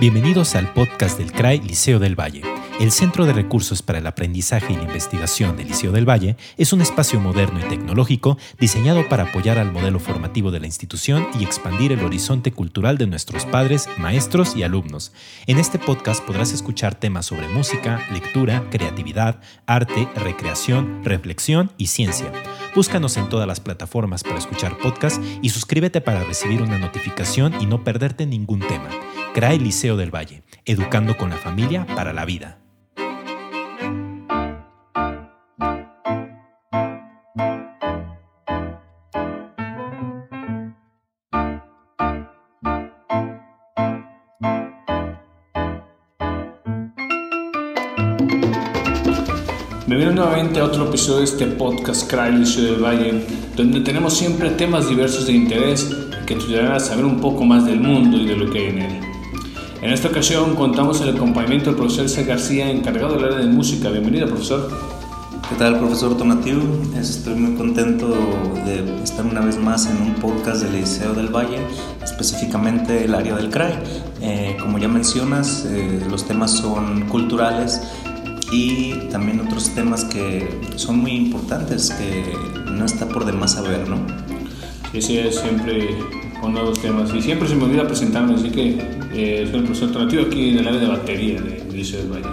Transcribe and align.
Bienvenidos 0.00 0.56
al 0.56 0.72
podcast 0.72 1.18
del 1.18 1.30
CRAI 1.30 1.60
Liceo 1.60 2.00
del 2.00 2.18
Valle. 2.18 2.42
El 2.80 2.90
Centro 2.90 3.26
de 3.26 3.32
Recursos 3.32 3.80
para 3.80 4.00
el 4.00 4.06
Aprendizaje 4.08 4.72
y 4.72 4.76
la 4.76 4.82
Investigación 4.82 5.56
del 5.56 5.68
Liceo 5.68 5.92
del 5.92 6.08
Valle 6.08 6.36
es 6.56 6.72
un 6.72 6.80
espacio 6.80 7.20
moderno 7.20 7.60
y 7.60 7.68
tecnológico 7.68 8.36
diseñado 8.58 9.08
para 9.08 9.22
apoyar 9.22 9.56
al 9.56 9.70
modelo 9.70 10.00
formativo 10.00 10.50
de 10.50 10.58
la 10.58 10.66
institución 10.66 11.28
y 11.38 11.44
expandir 11.44 11.92
el 11.92 12.04
horizonte 12.04 12.50
cultural 12.50 12.98
de 12.98 13.06
nuestros 13.06 13.46
padres, 13.46 13.88
maestros 13.96 14.56
y 14.56 14.64
alumnos. 14.64 15.12
En 15.46 15.60
este 15.60 15.78
podcast 15.78 16.24
podrás 16.24 16.52
escuchar 16.52 16.96
temas 16.96 17.26
sobre 17.26 17.46
música, 17.46 18.04
lectura, 18.12 18.64
creatividad, 18.70 19.40
arte, 19.66 20.08
recreación, 20.16 21.04
reflexión 21.04 21.70
y 21.78 21.86
ciencia. 21.86 22.32
Búscanos 22.74 23.16
en 23.16 23.28
todas 23.28 23.46
las 23.46 23.60
plataformas 23.60 24.24
para 24.24 24.38
escuchar 24.38 24.76
podcasts 24.78 25.20
y 25.40 25.50
suscríbete 25.50 26.00
para 26.00 26.24
recibir 26.24 26.62
una 26.62 26.80
notificación 26.80 27.54
y 27.60 27.66
no 27.66 27.84
perderte 27.84 28.26
ningún 28.26 28.58
tema. 28.58 28.90
CRAE 29.34 29.58
Liceo 29.58 29.96
del 29.96 30.14
Valle, 30.14 30.44
educando 30.64 31.16
con 31.16 31.28
la 31.28 31.36
familia 31.36 31.84
para 31.96 32.12
la 32.12 32.24
vida. 32.24 32.60
Bienvenidos 49.88 50.14
nuevamente 50.14 50.60
a 50.60 50.64
otro 50.64 50.86
episodio 50.86 51.18
de 51.18 51.24
este 51.24 51.46
podcast 51.46 52.08
CRAE 52.08 52.30
Liceo 52.30 52.66
del 52.66 52.84
Valle, 52.84 53.26
donde 53.56 53.80
tenemos 53.80 54.16
siempre 54.16 54.50
temas 54.50 54.88
diversos 54.88 55.26
de 55.26 55.32
interés 55.32 55.92
que 56.24 56.36
te 56.36 56.44
ayudarán 56.44 56.72
a 56.74 56.78
saber 56.78 57.04
un 57.04 57.20
poco 57.20 57.44
más 57.44 57.66
del 57.66 57.80
mundo 57.80 58.16
y 58.16 58.26
de 58.26 58.36
lo 58.36 58.48
que 58.48 58.58
hay 58.60 58.66
en 58.66 58.78
él. 58.78 59.03
En 59.84 59.92
esta 59.92 60.08
ocasión 60.08 60.54
contamos 60.54 61.02
el 61.02 61.14
acompañamiento 61.14 61.66
del 61.66 61.76
profesor 61.76 62.08
C. 62.08 62.24
García, 62.24 62.70
encargado 62.70 63.16
del 63.16 63.26
área 63.26 63.38
de 63.40 63.48
música. 63.48 63.90
Bienvenido, 63.90 64.26
profesor. 64.26 64.70
¿Qué 65.46 65.56
tal, 65.56 65.78
profesor 65.78 66.16
Tonatiu? 66.16 66.58
Estoy 66.98 67.34
muy 67.34 67.54
contento 67.54 68.08
de 68.64 69.02
estar 69.04 69.26
una 69.26 69.42
vez 69.42 69.58
más 69.58 69.84
en 69.84 70.00
un 70.00 70.14
podcast 70.14 70.62
del 70.62 70.80
Liceo 70.80 71.12
del 71.12 71.28
Valle, 71.28 71.58
específicamente 72.02 73.04
el 73.04 73.14
área 73.14 73.36
del 73.36 73.50
CRAI. 73.50 73.74
Eh, 74.22 74.56
como 74.58 74.78
ya 74.78 74.88
mencionas, 74.88 75.66
eh, 75.68 76.00
los 76.08 76.26
temas 76.26 76.52
son 76.52 77.02
culturales 77.08 77.82
y 78.50 78.94
también 79.10 79.40
otros 79.40 79.68
temas 79.74 80.02
que 80.04 80.62
son 80.76 81.00
muy 81.00 81.10
importantes, 81.10 81.90
que 81.90 82.32
no 82.70 82.86
está 82.86 83.06
por 83.06 83.26
demás 83.26 83.52
saber, 83.52 83.86
¿no? 83.86 83.98
Sí, 84.92 85.02
sí, 85.02 85.20
siempre 85.30 86.23
con 86.44 86.52
nuevos 86.52 86.78
temas. 86.78 87.10
Y 87.14 87.22
siempre 87.22 87.48
se 87.48 87.56
me 87.56 87.64
olvida 87.64 87.86
presentarme, 87.86 88.34
así 88.34 88.50
que 88.50 88.76
eh, 89.14 89.48
soy 89.50 89.60
el 89.60 89.64
profesor 89.64 89.88
alternativo 89.88 90.24
aquí 90.26 90.50
en 90.50 90.58
el 90.58 90.68
área 90.68 90.80
de 90.80 90.86
batería 90.88 91.40
de 91.40 91.64
Liceo 91.72 92.00
del 92.02 92.12
Valle. 92.12 92.28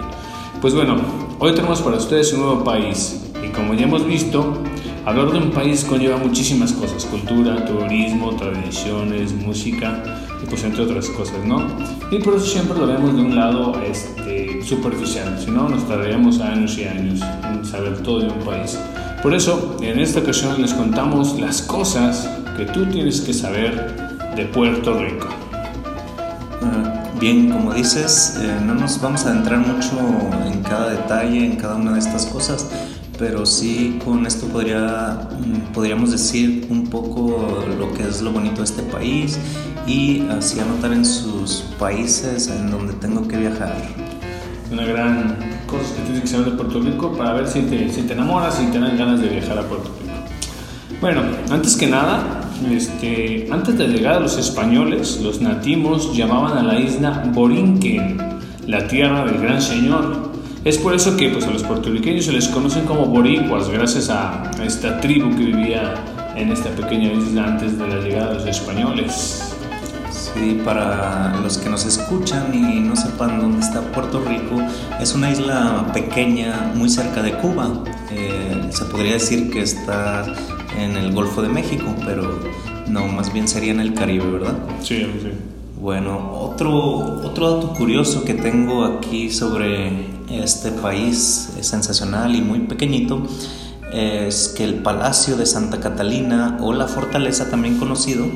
Pues 0.60 0.74
bueno, 0.74 0.96
hoy 1.38 1.54
tenemos 1.54 1.80
para 1.80 1.96
ustedes 1.96 2.30
un 2.34 2.40
nuevo 2.40 2.62
país. 2.62 3.22
Y 3.42 3.48
como 3.48 3.72
ya 3.72 3.84
hemos 3.84 4.06
visto, 4.06 4.62
hablar 5.06 5.32
de 5.32 5.38
un 5.38 5.50
país 5.50 5.82
conlleva 5.84 6.18
muchísimas 6.18 6.74
cosas: 6.74 7.06
cultura, 7.06 7.64
turismo, 7.64 8.36
tradiciones, 8.36 9.32
música 9.32 10.04
y 10.42 10.46
pues 10.46 10.62
entre 10.62 10.82
otras 10.82 11.08
cosas, 11.08 11.42
¿no? 11.46 11.66
Y 12.10 12.18
por 12.18 12.34
eso 12.34 12.44
siempre 12.44 12.78
lo 12.78 12.86
vemos 12.86 13.16
de 13.16 13.22
un 13.22 13.34
lado 13.34 13.80
este, 13.82 14.62
superficial, 14.62 15.38
si 15.42 15.50
no 15.50 15.70
nos 15.70 15.88
tardaríamos 15.88 16.38
años 16.40 16.76
y 16.76 16.84
años 16.84 17.20
en 17.50 17.64
saber 17.64 18.02
todo 18.02 18.20
de 18.20 18.26
un 18.26 18.40
país. 18.40 18.78
Por 19.22 19.32
eso, 19.32 19.78
en 19.80 20.00
esta 20.00 20.20
ocasión 20.20 20.60
les 20.60 20.74
contamos 20.74 21.40
las 21.40 21.62
cosas 21.62 22.28
que 22.56 22.66
tú 22.66 22.84
tienes 22.86 23.22
que 23.22 23.32
saber 23.32 24.01
de 24.36 24.46
Puerto 24.46 24.98
Rico. 24.98 25.28
Ah, 26.62 27.02
Bien, 27.22 27.50
como 27.50 27.72
dices, 27.72 28.36
eh, 28.40 28.60
no 28.66 28.74
nos 28.74 29.00
vamos 29.00 29.24
a 29.26 29.30
adentrar 29.30 29.60
mucho 29.60 29.96
en 30.44 30.60
cada 30.64 30.90
detalle, 30.90 31.44
en 31.44 31.54
cada 31.54 31.76
una 31.76 31.92
de 31.92 32.00
estas 32.00 32.26
cosas, 32.26 32.66
pero 33.16 33.46
sí 33.46 34.00
con 34.04 34.26
esto 34.26 34.48
podría, 34.48 35.28
mm, 35.30 35.72
podríamos 35.72 36.10
decir 36.10 36.66
un 36.68 36.88
poco 36.88 37.64
lo 37.78 37.94
que 37.94 38.02
es 38.08 38.22
lo 38.22 38.32
bonito 38.32 38.56
de 38.56 38.64
este 38.64 38.82
país 38.82 39.38
y 39.86 40.26
así 40.30 40.58
anotar 40.58 40.92
en 40.92 41.04
sus 41.04 41.62
países 41.78 42.48
en 42.48 42.72
donde 42.72 42.94
tengo 42.94 43.28
que 43.28 43.36
viajar. 43.36 43.72
Una 44.72 44.84
gran 44.84 45.36
cosa 45.68 45.94
que 45.94 46.02
tienes 46.02 46.22
que 46.22 46.26
saber 46.26 46.46
de 46.46 46.56
Puerto 46.56 46.80
Rico 46.80 47.12
para 47.16 47.34
ver 47.34 47.46
si 47.46 47.60
te, 47.60 47.88
si 47.92 48.02
te 48.02 48.14
enamoras 48.14 48.60
y 48.60 48.66
te 48.72 48.80
dan 48.80 48.98
ganas 48.98 49.20
de 49.20 49.28
viajar 49.28 49.58
a 49.58 49.62
Puerto 49.62 49.90
Rico. 50.00 50.98
Bueno, 51.00 51.22
antes 51.50 51.76
que 51.76 51.86
nada, 51.86 52.41
este, 52.70 53.48
antes 53.50 53.76
de 53.78 53.88
llegar 53.88 54.14
a 54.16 54.20
los 54.20 54.38
españoles, 54.38 55.20
los 55.22 55.40
nativos 55.40 56.16
llamaban 56.16 56.58
a 56.58 56.62
la 56.62 56.78
isla 56.78 57.24
Borinquen, 57.32 58.18
la 58.66 58.86
tierra 58.86 59.24
del 59.24 59.40
gran 59.40 59.60
señor. 59.60 60.30
Es 60.64 60.78
por 60.78 60.94
eso 60.94 61.16
que 61.16 61.28
pues, 61.30 61.44
a 61.46 61.50
los 61.50 61.62
puertorriqueños 61.62 62.26
se 62.26 62.32
les 62.32 62.48
conocen 62.48 62.84
como 62.84 63.06
boricuas, 63.06 63.68
gracias 63.68 64.10
a, 64.10 64.50
esta 64.64 65.00
tribu 65.00 65.30
que 65.30 65.44
vivía 65.44 65.94
en 66.36 66.52
esta 66.52 66.70
pequeña 66.70 67.12
isla 67.12 67.44
antes 67.44 67.78
de 67.78 67.88
la 67.88 67.96
llegada 67.96 68.28
de 68.28 68.34
los 68.34 68.46
españoles. 68.46 69.56
Sí, 70.10 70.60
para 70.64 71.36
los 71.42 71.58
que 71.58 71.68
nos 71.68 71.84
escuchan 71.84 72.54
y 72.54 72.80
no 72.80 72.94
sepan 72.96 73.40
dónde 73.40 73.60
está 73.60 73.80
Puerto 73.80 74.20
Rico, 74.20 74.62
es 75.00 75.14
una 75.14 75.30
isla 75.30 75.90
pequeña 75.92 76.72
muy 76.74 76.88
cerca 76.88 77.22
de 77.22 77.32
Cuba. 77.32 77.82
Eh, 78.10 78.68
se 78.70 78.84
podría 78.84 79.14
decir 79.14 79.50
que 79.50 79.62
está 79.62 80.24
en 80.78 80.96
el 80.96 81.12
Golfo 81.12 81.42
de 81.42 81.48
México, 81.48 81.94
pero 82.04 82.40
no, 82.88 83.06
más 83.08 83.32
bien 83.32 83.48
sería 83.48 83.72
en 83.72 83.80
el 83.80 83.94
Caribe, 83.94 84.30
¿verdad? 84.30 84.56
Sí, 84.82 85.06
sí. 85.20 85.28
Bueno, 85.80 86.32
otro, 86.38 86.76
otro 87.24 87.54
dato 87.54 87.74
curioso 87.74 88.22
que 88.24 88.34
tengo 88.34 88.84
aquí 88.84 89.30
sobre 89.30 89.90
este 90.30 90.70
país 90.70 91.50
es 91.58 91.66
sensacional 91.66 92.36
y 92.36 92.40
muy 92.40 92.60
pequeñito 92.60 93.26
es 93.92 94.48
que 94.56 94.64
el 94.64 94.76
Palacio 94.76 95.36
de 95.36 95.44
Santa 95.44 95.80
Catalina 95.80 96.58
o 96.60 96.72
la 96.72 96.86
Fortaleza 96.86 97.50
también 97.50 97.78
conocido 97.78 98.26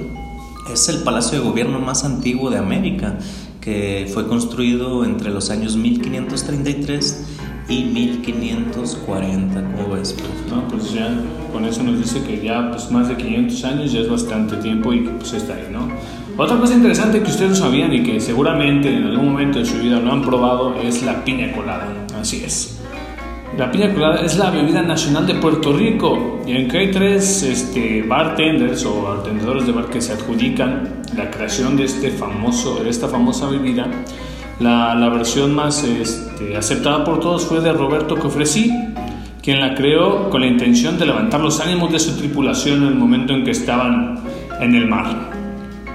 es 0.73 0.89
el 0.89 0.99
palacio 0.99 1.39
de 1.39 1.45
gobierno 1.45 1.79
más 1.79 2.05
antiguo 2.05 2.51
de 2.51 2.59
América 2.59 3.19
que 3.61 4.11
fue 4.13 4.27
construido 4.29 5.05
entre 5.05 5.31
los 5.31 5.51
años 5.51 5.77
1533 5.77 7.25
y 7.69 7.85
1540, 7.85 9.63
¿cómo 9.63 9.95
ves? 9.95 10.17
No, 10.49 10.69
pues 10.69 10.93
ya 10.93 11.11
con 11.53 11.65
eso 11.65 11.83
nos 11.83 11.99
dice 11.99 12.23
que 12.23 12.41
ya 12.45 12.71
pues 12.71 12.91
más 12.91 13.09
de 13.09 13.17
500 13.17 13.65
años 13.65 13.93
ya 13.93 14.01
es 14.01 14.09
bastante 14.09 14.57
tiempo 14.57 14.93
y 14.93 15.05
que 15.05 15.11
pues 15.11 15.33
está 15.33 15.55
ahí, 15.55 15.69
¿no? 15.71 15.89
Otra 16.37 16.59
cosa 16.59 16.75
interesante 16.75 17.23
que 17.23 17.31
ustedes 17.31 17.51
no 17.51 17.57
sabían 17.57 17.93
y 17.93 18.03
que 18.03 18.21
seguramente 18.21 18.95
en 18.95 19.05
algún 19.05 19.33
momento 19.33 19.59
de 19.59 19.65
su 19.65 19.79
vida 19.79 19.99
lo 19.99 20.13
han 20.13 20.23
probado 20.23 20.75
es 20.81 21.03
la 21.03 21.25
piña 21.25 21.51
colada. 21.53 21.89
Así 22.21 22.45
es. 22.45 22.79
La 23.57 23.73
piña 23.73 23.93
colada 23.95 24.21
es 24.21 24.37
la 24.37 24.51
bebida 24.51 24.83
nacional 24.83 25.27
de 25.27 25.35
Puerto 25.35 25.73
Rico 25.73 26.43
y 26.47 26.55
aunque 26.55 26.79
hay 26.79 26.91
tres 26.91 27.43
este, 27.43 28.03
bartenders 28.03 28.85
o 28.85 29.11
atendedores 29.11 29.67
de 29.67 29.73
bar 29.73 29.87
que 29.87 30.03
se 30.03 30.13
adjudican 30.13 31.03
la 31.17 31.31
creación 31.31 31.75
de, 31.75 31.85
este 31.85 32.11
famoso, 32.11 32.85
de 32.85 32.91
esta 32.91 33.09
famosa 33.09 33.49
bebida, 33.49 33.89
la, 34.61 34.95
la 34.95 35.09
versión 35.09 35.55
más 35.55 35.85
este, 35.85 36.57
aceptada 36.57 37.05
por 37.05 37.21
todos 37.21 37.45
fue 37.45 37.61
de 37.61 37.73
Roberto 37.73 38.17
Cofresí, 38.17 38.73
quien 39.43 39.61
la 39.61 39.75
creó 39.75 40.31
con 40.31 40.41
la 40.41 40.47
intención 40.47 40.99
de 40.99 41.07
levantar 41.07 41.41
los 41.41 41.61
ánimos 41.61 41.93
de 41.93 41.99
su 41.99 42.17
tripulación 42.17 42.83
en 42.83 42.89
el 42.89 42.95
momento 42.95 43.33
en 43.33 43.45
que 43.45 43.53
estaban 43.53 44.21
en 44.61 44.75
el 44.75 44.87
mar. 44.87 45.31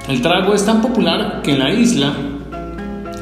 El 0.08 0.22
trago 0.22 0.54
es 0.54 0.66
tan 0.66 0.82
popular 0.82 1.42
que 1.44 1.52
en 1.52 1.60
la 1.60 1.72
isla 1.72 2.14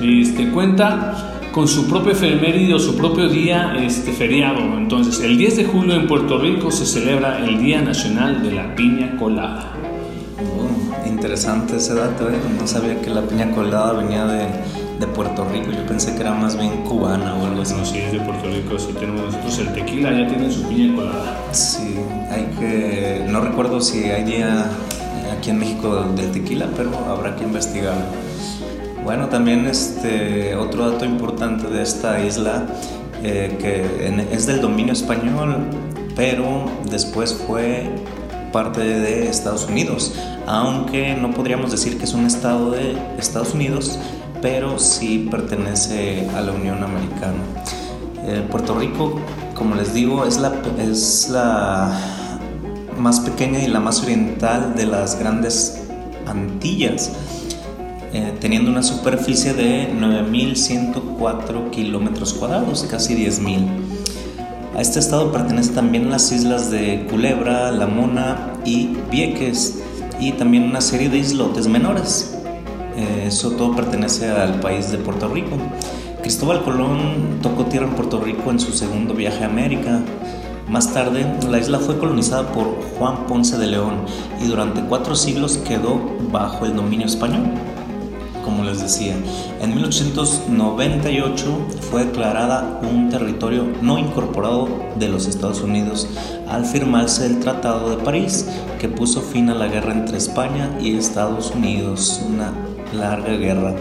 este, 0.01 0.50
cuenta 0.50 1.16
con 1.51 1.67
su 1.67 1.88
propio 1.88 2.11
efeméride 2.11 2.73
o 2.73 2.79
su 2.79 2.95
propio 2.95 3.27
día 3.27 3.75
este, 3.79 4.11
feriado. 4.11 4.59
Entonces, 4.77 5.19
el 5.21 5.38
10 5.38 5.57
de 5.57 5.66
julio 5.66 5.95
en 5.95 6.07
Puerto 6.07 6.38
Rico 6.38 6.71
se 6.71 6.85
celebra 6.85 7.39
el 7.39 7.59
Día 7.59 7.81
Nacional 7.81 8.41
de 8.44 8.51
la 8.51 8.75
Piña 8.75 9.17
Colada. 9.17 9.71
Oh, 10.39 11.07
interesante 11.07 11.77
ese 11.77 11.95
dato, 11.95 12.30
¿eh? 12.30 12.38
no 12.59 12.68
sabía 12.68 13.01
que 13.01 13.09
la 13.09 13.21
piña 13.21 13.51
colada 13.51 13.94
venía 13.94 14.25
de, 14.25 14.47
de, 15.00 15.07
Puerto 15.07 15.46
Rico, 15.46 15.72
yo 15.72 15.86
pensé 15.86 16.13
que 16.16 16.22
era 16.22 16.34
más 16.34 16.57
bien 16.57 16.84
cubana 16.84 17.36
o 17.36 17.46
algo 17.46 17.62
así. 17.62 17.74
No, 17.75 17.86
sí, 17.86 18.00
es 18.00 18.12
de 18.12 18.19
Puerto 18.19 18.50
Rico, 18.50 18.78
sí 18.78 18.94
tenemos 19.00 19.22
nosotros 19.22 19.60
el 19.60 19.74
tequila, 19.74 20.12
ya 20.12 20.28
tiene 20.28 20.51
su 20.51 20.63
piña 20.68 20.96
colada. 20.96 21.38
Sí, 21.51 21.96
hay 22.30 22.46
que, 22.60 23.25
no 23.28 23.42
recuerdo 23.42 23.81
si 23.81 24.06
hay 24.06 24.24
día 24.24 24.66
aquí 25.38 25.50
en 25.51 25.60
México 25.60 26.04
del 26.16 26.31
tequila, 26.31 26.68
pero 26.75 26.92
habrá 27.07 27.36
que 27.36 27.44
investigarlo. 27.44 28.06
Bueno, 29.04 29.28
también 29.28 29.66
este, 29.66 30.56
otro 30.56 30.92
dato 30.92 31.06
importante 31.06 31.68
de 31.68 31.81
esta 31.81 32.24
isla, 32.24 32.68
eh, 33.24 33.57
que 33.60 34.07
en, 34.07 34.19
es 34.19 34.46
del 34.46 34.62
dominio 34.62 34.94
español, 34.94 35.57
pero 36.16 36.66
después 36.90 37.34
fue 37.34 37.90
parte 38.51 38.81
de 38.81 39.30
Estados 39.30 39.68
Unidos, 39.68 40.13
aunque 40.48 41.16
no 41.16 41.31
podríamos 41.31 41.72
decir 41.72 41.98
que 41.98 42.04
es 42.04 42.13
un 42.13 42.25
estado 42.25 42.72
de 42.72 42.98
Estados 43.18 43.54
Unidos, 43.54 44.00
pero 44.41 44.80
sí 44.80 45.27
pertenece 45.30 46.27
a 46.36 46.41
la 46.41 46.51
Unión 46.51 46.83
Americana. 46.83 47.44
Eh, 48.25 48.45
Puerto 48.50 48.77
Rico, 48.77 49.19
como 49.56 49.75
les 49.75 49.94
digo, 49.94 50.25
es 50.25 50.39
la, 51.30 51.91
más 52.97 53.19
pequeña 53.21 53.59
y 53.59 53.68
la 53.68 53.80
más 53.80 54.03
oriental 54.03 54.75
de 54.75 54.86
las 54.86 55.18
grandes 55.18 55.81
Antillas 56.27 57.12
eh, 58.12 58.33
teniendo 58.39 58.71
una 58.71 58.81
superficie 58.81 59.53
de 59.53 59.91
9.104 59.94 61.69
kilómetros 61.69 62.33
cuadrados, 62.33 62.83
casi 62.89 63.15
10.000. 63.15 63.68
A 64.75 64.81
este 64.81 65.00
estado 65.00 65.31
pertenece 65.31 65.74
también 65.74 66.09
las 66.09 66.31
islas 66.31 66.71
de 66.71 67.06
Culebra, 67.09 67.71
La 67.71 67.86
Mona 67.86 68.53
y 68.65 68.97
Vieques, 69.12 69.80
y 70.19 70.31
también 70.31 70.63
una 70.63 70.81
serie 70.81 71.09
de 71.09 71.19
islotes 71.19 71.68
menores. 71.68 72.38
Eh, 73.00 73.28
eso 73.28 73.51
todo 73.51 73.74
pertenece 73.78 74.30
al 74.30 74.60
país 74.60 74.92
de 74.92 74.98
Puerto 74.98 75.30
Rico. 75.30 75.56
Cristóbal 76.22 76.63
Colón 76.63 77.40
tocó 77.42 77.63
tierra 77.66 77.88
en 77.88 77.94
Puerto 77.94 78.19
Rico 78.19 78.51
en 78.51 78.60
su 78.60 78.74
segundo 78.74 79.13
viaje 79.13 79.46
a 79.46 79.48
América. 79.48 80.01
Más 80.68 80.94
tarde, 80.94 81.25
la 81.50 81.60
isla 81.60 81.80
fue 81.80 81.98
colonizada 81.98 82.51
por 82.51 82.68
Juan 82.98 83.25
Ponce 83.25 83.57
de 83.57 83.68
León 83.68 84.01
y 84.44 84.48
durante 84.48 84.81
cuatro 84.81 85.16
siglos 85.16 85.57
quedó 85.60 85.98
bajo 86.30 86.66
el 86.66 86.75
dominio 86.75 87.06
español. 87.06 87.44
Como 88.44 88.66
les 88.66 88.81
decía, 88.81 89.16
en 89.62 89.75
1898 89.75 91.57
fue 91.90 92.04
declarada 92.04 92.81
un 92.81 93.10
territorio 93.10 93.66
no 93.81 93.98
incorporado 93.98 94.68
de 94.98 95.07
los 95.07 95.25
Estados 95.28 95.62
Unidos 95.62 96.07
al 96.50 96.66
firmarse 96.66 97.25
el 97.28 97.40
Tratado 97.40 97.92
de 97.92 98.04
París, 98.04 98.46
que 98.78 98.90
puso 98.90 99.22
fin 99.22 99.50
a 99.50 99.56
la 99.56 99.68
guerra 99.68 99.94
entre 99.94 100.18
España 100.18 100.78
y 100.81 100.98
Estados 100.98 101.51
Unidos, 101.51 102.22
larga 102.94 103.33
guerra. 103.33 103.75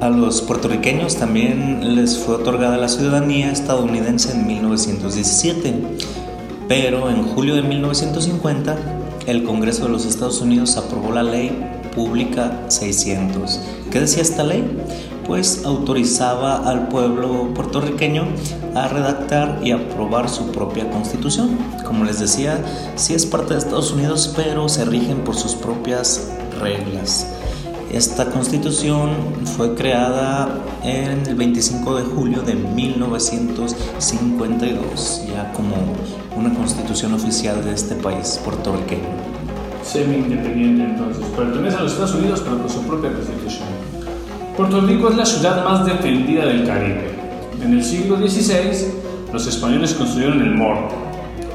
A 0.00 0.10
los 0.10 0.42
puertorriqueños 0.42 1.16
también 1.16 1.96
les 1.96 2.18
fue 2.18 2.36
otorgada 2.36 2.76
la 2.76 2.88
ciudadanía 2.88 3.50
estadounidense 3.50 4.32
en 4.32 4.46
1917, 4.46 5.74
pero 6.68 7.10
en 7.10 7.24
julio 7.24 7.56
de 7.56 7.62
1950 7.62 8.76
el 9.26 9.42
Congreso 9.42 9.84
de 9.84 9.90
los 9.90 10.06
Estados 10.06 10.40
Unidos 10.40 10.76
aprobó 10.76 11.12
la 11.12 11.22
ley 11.22 11.50
pública 11.94 12.64
600. 12.68 13.60
¿Qué 13.90 14.00
decía 14.00 14.22
esta 14.22 14.44
ley? 14.44 14.64
Pues 15.26 15.64
autorizaba 15.64 16.68
al 16.68 16.88
pueblo 16.88 17.52
puertorriqueño 17.52 18.24
a 18.74 18.88
redactar 18.88 19.58
y 19.62 19.72
aprobar 19.72 20.28
su 20.28 20.52
propia 20.52 20.88
constitución. 20.90 21.58
Como 21.84 22.04
les 22.04 22.20
decía, 22.20 22.64
sí 22.94 23.14
es 23.14 23.26
parte 23.26 23.54
de 23.54 23.58
Estados 23.58 23.90
Unidos, 23.90 24.32
pero 24.36 24.68
se 24.68 24.84
rigen 24.84 25.24
por 25.24 25.34
sus 25.34 25.54
propias 25.54 26.30
reglas. 26.60 27.37
Esta 27.92 28.26
constitución 28.26 29.10
fue 29.56 29.74
creada 29.74 30.48
en 30.84 31.26
el 31.26 31.34
25 31.34 31.96
de 31.96 32.04
julio 32.04 32.42
de 32.42 32.54
1952, 32.54 35.22
ya 35.26 35.50
como 35.54 35.74
una 36.36 36.52
constitución 36.52 37.14
oficial 37.14 37.64
de 37.64 37.72
este 37.72 37.94
país 37.94 38.38
puertorriqueño. 38.44 39.08
Semi-independiente 39.82 40.84
entonces, 40.84 41.24
pertenece 41.34 41.78
a 41.78 41.80
los 41.80 41.92
Estados 41.92 42.14
Unidos 42.16 42.42
pero 42.44 42.58
con 42.58 42.68
su 42.68 42.82
propia 42.82 43.10
constitución. 43.10 43.68
Puerto 44.54 44.82
Rico 44.82 45.08
es 45.08 45.16
la 45.16 45.24
ciudad 45.24 45.64
más 45.64 45.86
defendida 45.86 46.44
del 46.44 46.66
Caribe. 46.66 47.14
En 47.62 47.72
el 47.72 47.82
siglo 47.82 48.18
XVI, 48.18 48.92
los 49.32 49.46
españoles 49.46 49.94
construyeron 49.94 50.42
el 50.42 50.54
Morro, 50.54 50.90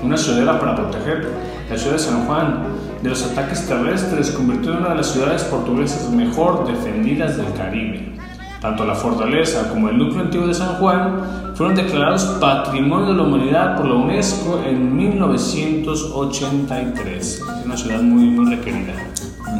una 0.02 0.18
ciudadela 0.18 0.60
para 0.60 0.76
proteger 0.76 1.30
la 1.70 1.78
ciudad 1.78 1.94
de 1.94 2.00
San 2.00 2.26
Juan 2.26 2.93
de 3.04 3.10
los 3.10 3.24
ataques 3.24 3.68
terrestres, 3.68 4.32
convirtió 4.32 4.72
en 4.72 4.78
una 4.78 4.90
de 4.90 4.96
las 4.96 5.12
ciudades 5.12 5.44
portuguesas 5.44 6.10
mejor 6.10 6.66
defendidas 6.66 7.36
del 7.36 7.52
Caribe. 7.54 8.14
Tanto 8.62 8.86
la 8.86 8.96
fortaleza 8.96 9.70
como 9.70 9.90
el 9.90 9.98
núcleo 9.98 10.22
antiguo 10.22 10.48
de 10.48 10.54
San 10.54 10.76
Juan 10.76 11.52
fueron 11.54 11.76
declarados 11.76 12.24
Patrimonio 12.40 13.08
de 13.08 13.16
la 13.16 13.24
Humanidad 13.24 13.76
por 13.76 13.88
la 13.88 13.96
UNESCO 13.96 14.64
en 14.66 14.96
1983. 14.96 17.20
Es 17.20 17.42
una 17.66 17.76
ciudad 17.76 18.02
muy, 18.02 18.24
muy 18.24 18.56
requerida. 18.56 18.94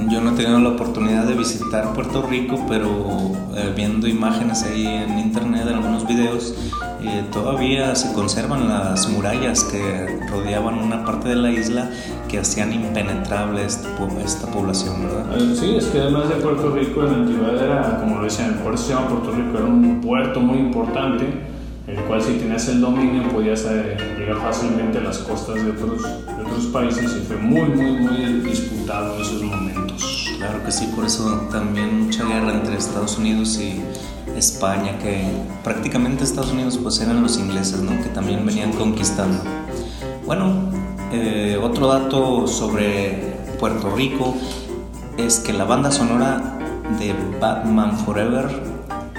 Yo 0.10 0.22
no 0.22 0.32
he 0.32 0.36
tenido 0.36 0.60
la 0.60 0.70
oportunidad 0.70 1.26
de 1.26 1.34
visitar 1.34 1.92
Puerto 1.94 2.22
Rico, 2.22 2.66
pero 2.70 3.34
eh, 3.56 3.74
viendo 3.76 4.08
imágenes 4.08 4.64
ahí 4.64 4.88
en 4.88 5.20
internet, 5.20 5.68
algunos 5.68 6.08
videos, 6.08 6.56
eh, 7.04 7.26
todavía 7.32 7.96
se 7.96 8.14
conservan 8.14 8.68
las 8.70 9.10
murallas 9.10 9.64
que 9.66 10.26
rodeaban 10.30 10.80
una 10.80 11.06
parte 11.06 11.30
de 11.30 11.36
la 11.36 11.52
isla 11.52 11.90
que 12.30 12.40
hacían 12.40 12.74
impenetrable 12.74 13.66
esta, 13.66 13.90
esta 14.24 14.48
población, 14.48 15.04
¿verdad? 15.04 15.38
Eh, 15.38 15.56
sí, 15.60 15.76
es 15.76 15.86
que 15.86 16.00
además 16.00 16.30
de 16.30 16.36
Puerto 16.36 16.72
Rico 16.72 17.04
en 17.04 17.12
la 17.12 17.18
antigüedad 17.18 17.64
era, 17.64 18.00
como 18.00 18.18
lo 18.18 18.24
decían, 18.24 18.60
por 18.64 18.74
eso 18.74 18.84
se 18.86 18.94
llama 18.94 19.08
Puerto 19.10 19.32
Rico, 19.32 19.58
era 19.58 19.66
un 19.66 20.02
puerto 20.02 20.40
muy 20.40 20.60
importante 20.60 21.54
el 21.88 21.98
cual 22.06 22.22
si 22.22 22.34
tenías 22.34 22.68
el 22.70 22.80
dominio 22.80 23.28
podías 23.30 23.66
llegar 23.66 24.38
fácilmente 24.42 25.00
a 25.00 25.02
las 25.02 25.18
costas 25.20 25.56
de 25.56 25.72
otros, 25.72 26.02
de 26.02 26.44
otros 26.44 26.66
países 26.68 27.16
y 27.18 27.26
fue 27.26 27.36
muy, 27.36 27.68
muy, 27.70 27.92
muy 27.92 28.42
disputado 28.42 29.16
en 29.16 29.22
esos 29.22 29.44
momentos. 29.44 30.30
Claro 30.38 30.64
que 30.64 30.72
sí, 30.72 30.90
por 30.96 31.06
eso 31.06 31.48
también 31.52 32.06
mucha 32.06 32.26
guerra 32.26 32.54
entre 32.54 32.78
Estados 32.78 33.18
Unidos 33.18 33.60
y 33.60 33.82
España, 34.44 34.98
que 35.00 35.24
prácticamente 35.64 36.24
Estados 36.24 36.52
Unidos 36.52 36.78
pues 36.82 37.00
eran 37.00 37.22
los 37.22 37.38
ingleses, 37.38 37.80
¿no? 37.80 37.92
Que 38.04 38.10
también 38.10 38.46
venían 38.46 38.74
conquistando. 38.74 39.42
Bueno, 40.26 40.54
eh, 41.12 41.58
otro 41.62 41.88
dato 41.88 42.48
sobre 42.48 43.38
Puerto 43.60 43.96
Rico 43.96 44.36
es 45.18 45.40
que 45.40 45.54
la 45.54 45.64
banda 45.64 45.92
sonora 45.92 46.60
de 47.00 47.16
Batman 47.40 47.98
Forever 47.98 48.50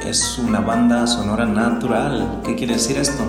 es 0.07 0.39
una 0.39 0.61
banda 0.61 1.07
sonora 1.07 1.47
natural. 1.47 2.41
¿Qué 2.45 2.55
quiere 2.55 2.75
decir 2.75 2.99
esto? 2.99 3.23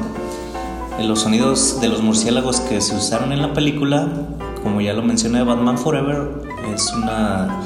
Los 0.99 1.21
sonidos 1.21 1.79
de 1.79 1.87
los 1.89 2.01
murciélagos 2.01 2.59
que 2.61 2.81
se 2.81 2.95
usaron 2.95 3.31
en 3.31 3.41
la 3.41 3.53
película, 3.53 4.07
como 4.63 4.81
ya 4.81 4.93
lo 4.93 5.01
mencioné, 5.01 5.43
Batman 5.43 5.77
Forever, 5.77 6.41
es 6.73 6.91
una 6.93 7.61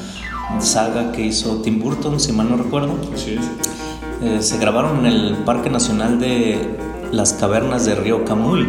saga 0.58 1.12
que 1.12 1.26
hizo 1.26 1.62
Tim 1.62 1.80
Burton, 1.80 2.20
si 2.20 2.32
mal 2.32 2.50
no 2.50 2.56
recuerdo. 2.56 2.94
Sí. 3.16 3.38
Eh, 4.22 4.42
se 4.42 4.58
grabaron 4.58 5.06
en 5.06 5.06
el 5.06 5.34
Parque 5.46 5.70
Nacional 5.70 6.20
de 6.20 6.76
las 7.10 7.32
Cavernas 7.32 7.86
de 7.86 7.94
Río 7.94 8.26
Camuy. 8.26 8.68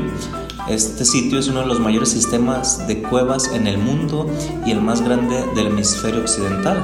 Este 0.69 1.03
sitio 1.03 1.39
es 1.39 1.50
uno 1.50 1.59
de 1.59 1.65
los 1.65 1.81
mayores 1.81 2.09
sistemas 2.09 2.88
de 2.88 3.01
cuevas 3.01 3.51
en 3.51 3.68
el 3.68 3.77
mundo 3.77 4.30
y 4.65 4.71
el 4.71 4.80
más 4.80 5.01
grande 5.01 5.44
del 5.53 5.68
hemisferio 5.68 6.21
occidental. 6.21 6.77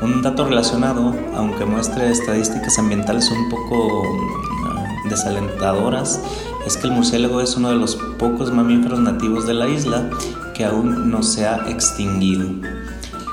Un 0.00 0.22
dato 0.22 0.46
relacionado, 0.46 1.14
aunque 1.34 1.66
muestre 1.66 2.10
estadísticas 2.10 2.78
ambientales 2.78 3.30
un 3.30 3.50
poco 3.50 4.04
mm, 4.04 5.08
desalentadoras, 5.10 6.18
es 6.66 6.78
que 6.78 6.86
el 6.86 6.94
murciélago 6.94 7.42
es 7.42 7.56
uno 7.58 7.68
de 7.68 7.76
los 7.76 7.96
pocos 8.18 8.52
mamíferos 8.52 9.00
nativos 9.00 9.46
de 9.46 9.52
la 9.52 9.68
isla 9.68 10.08
que 10.54 10.64
aún 10.64 11.10
no 11.10 11.22
se 11.22 11.46
ha 11.46 11.68
extinguido. 11.68 12.48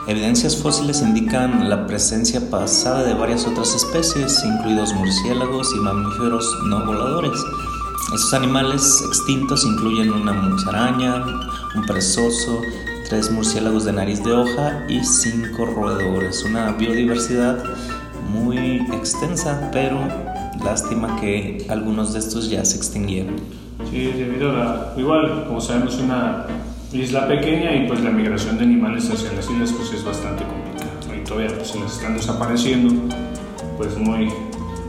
Evidencias 0.05 0.57
fósiles 0.57 1.01
indican 1.01 1.69
la 1.69 1.87
presencia 1.87 2.49
pasada 2.49 3.03
de 3.03 3.13
varias 3.13 3.47
otras 3.47 3.73
especies, 3.73 4.43
incluidos 4.43 4.93
murciélagos 4.93 5.73
y 5.73 5.79
mamíferos 5.79 6.45
no 6.65 6.85
voladores. 6.85 7.39
Estos 8.13 8.33
animales 8.33 9.01
extintos 9.07 9.65
incluyen 9.65 10.11
una 10.11 10.33
musaraña, 10.33 11.23
un 11.73 11.85
perezoso, 11.85 12.59
tres 13.07 13.31
murciélagos 13.31 13.85
de 13.85 13.93
nariz 13.93 14.21
de 14.25 14.33
hoja 14.33 14.85
y 14.89 15.01
cinco 15.05 15.67
roedores. 15.67 16.43
Una 16.43 16.73
biodiversidad 16.73 17.63
muy 18.29 18.85
extensa, 18.91 19.69
pero 19.71 19.99
lástima 20.65 21.15
que 21.21 21.65
algunos 21.69 22.11
de 22.11 22.19
estos 22.19 22.49
ya 22.49 22.65
se 22.65 22.75
extinguieron. 22.75 23.35
Sí, 23.89 24.07
debido 24.07 24.51
a 24.51 24.53
la... 24.53 24.93
Igual, 24.97 25.45
como 25.47 25.61
sabemos, 25.61 25.95
una 25.95 26.45
isla 26.93 27.27
pequeña 27.27 27.75
y 27.75 27.87
pues 27.87 28.01
la 28.01 28.11
migración 28.11 28.57
de 28.57 28.63
animales 28.63 29.09
hacia 29.09 29.31
las 29.33 29.49
islas 29.49 29.71
pues 29.71 29.93
es 29.93 30.03
bastante 30.03 30.43
complicada. 30.43 31.15
Y 31.15 31.23
todavía 31.23 31.55
pues, 31.55 31.69
se 31.69 31.79
les 31.79 31.91
están 31.91 32.15
desapareciendo. 32.15 32.93
Pues 33.77 33.97
muy, 33.97 34.29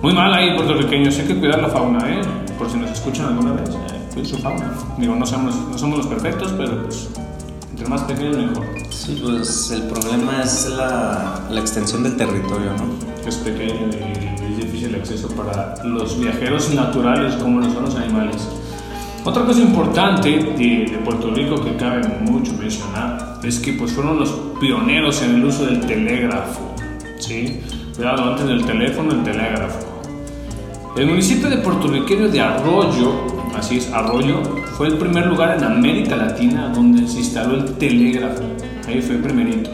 muy 0.03 0.13
mal 0.13 0.33
ahí 0.35 0.55
puertorriqueños. 0.57 1.19
Hay 1.19 1.27
que 1.27 1.37
cuidar 1.37 1.63
la 1.63 1.69
fauna, 1.69 1.99
¿eh? 2.11 2.21
Por 2.59 2.71
si 2.71 2.77
nos 2.77 2.91
escuchan 2.91 3.27
alguna 3.27 3.53
vez, 3.53 3.71
eh, 4.17 4.25
su 4.25 4.37
fauna. 4.39 4.73
Digo, 4.99 5.15
no 5.17 5.27
somos, 5.27 5.57
no 5.71 5.79
somos 5.79 5.99
los 5.99 6.07
perfectos, 6.07 6.53
pero 6.57 6.83
pues 6.83 7.09
entre 7.71 7.89
más 7.89 8.03
pequeño 8.03 8.37
mejor. 8.37 8.65
Sí, 8.91 9.21
pues 9.23 9.71
el 9.73 9.83
problema 9.85 10.43
es 10.43 10.69
la, 10.69 11.41
la 11.51 11.61
extensión 11.61 12.03
del 12.05 12.17
territorio, 12.17 12.73
¿no? 12.77 13.27
Es 13.27 13.37
pequeño 13.37 13.89
y 13.93 14.53
es 14.53 14.57
difícil 14.59 14.95
el 14.95 15.01
acceso 15.01 15.29
para 15.29 15.83
los 15.85 16.21
viajeros 16.21 16.73
naturales 16.75 17.35
como 17.35 17.61
lo 17.61 17.73
son 17.73 17.85
los 17.85 17.97
animales. 17.97 18.49
Otra 19.25 19.45
cosa 19.45 19.61
importante 19.61 20.29
de, 20.29 20.87
de, 20.91 20.99
Puerto 21.05 21.31
Rico 21.31 21.57
que 21.63 21.75
cabe 21.77 22.03
mucho 22.21 22.53
mencionar 22.55 23.41
es 23.43 23.59
que 23.59 23.73
pues 23.73 23.93
fueron 23.93 24.19
los 24.19 24.31
pioneros 24.61 25.23
en 25.23 25.37
el 25.37 25.45
uso 25.45 25.65
del 25.65 25.81
telégrafo. 25.81 26.75
¿sí? 27.19 27.61
Cuidado, 27.97 28.33
antes 28.33 28.47
del 28.47 28.65
teléfono, 28.65 29.13
el 29.13 29.23
telégrafo. 29.23 30.03
El 30.97 31.07
municipio 31.07 31.49
de 31.49 31.57
puertorriqueño 31.57 32.29
de 32.29 32.41
Arroyo 32.41 33.35
así 33.57 33.79
es, 33.79 33.91
Arroyo, 33.93 34.43
fue 34.77 34.89
el 34.89 34.99
primer 34.99 35.27
lugar 35.27 35.57
en 35.57 35.65
América 35.65 36.17
Latina 36.17 36.69
donde 36.75 37.07
se 37.09 37.19
instaló 37.19 37.57
el 37.57 37.65
telégrafo. 37.75 38.43
Ahí 38.87 39.01
fue 39.01 39.17
el 39.17 39.23
primerito. 39.23 39.71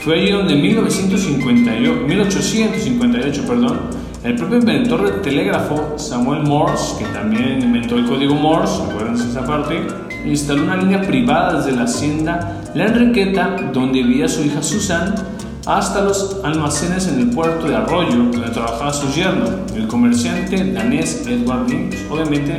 Fue 0.00 0.20
allí 0.20 0.30
donde 0.30 0.54
en 0.54 0.62
1958, 0.62 2.04
1858 2.06 3.46
perdón, 3.46 3.80
el 4.22 4.36
propio 4.36 4.58
inventor 4.58 5.02
del 5.02 5.22
telégrafo, 5.22 5.94
Samuel 5.96 6.42
Morse, 6.42 6.98
que 6.98 7.10
también 7.12 7.62
inventó 7.62 7.96
el 7.96 8.06
código 8.06 8.34
Morse, 8.34 8.82
acuérdense 8.82 9.30
esa 9.30 9.46
parte, 9.46 9.86
instaló 10.26 10.64
una 10.64 10.76
línea 10.76 11.00
privada 11.00 11.58
desde 11.58 11.72
la 11.72 11.84
hacienda 11.84 12.60
La 12.74 12.86
Enriqueta, 12.86 13.56
donde 13.72 14.02
vivía 14.02 14.28
su 14.28 14.42
hija 14.42 14.62
Susan, 14.62 15.14
hasta 15.66 16.02
los 16.02 16.38
almacenes 16.44 17.08
en 17.08 17.20
el 17.20 17.30
puerto 17.30 17.66
de 17.66 17.76
Arroyo, 17.76 18.16
donde 18.16 18.50
trabajaba 18.50 18.92
su 18.92 19.10
yerno, 19.12 19.46
el 19.74 19.86
comerciante 19.86 20.72
danés 20.72 21.26
Edward 21.26 21.68
Lynch. 21.68 21.96
Obviamente, 22.10 22.56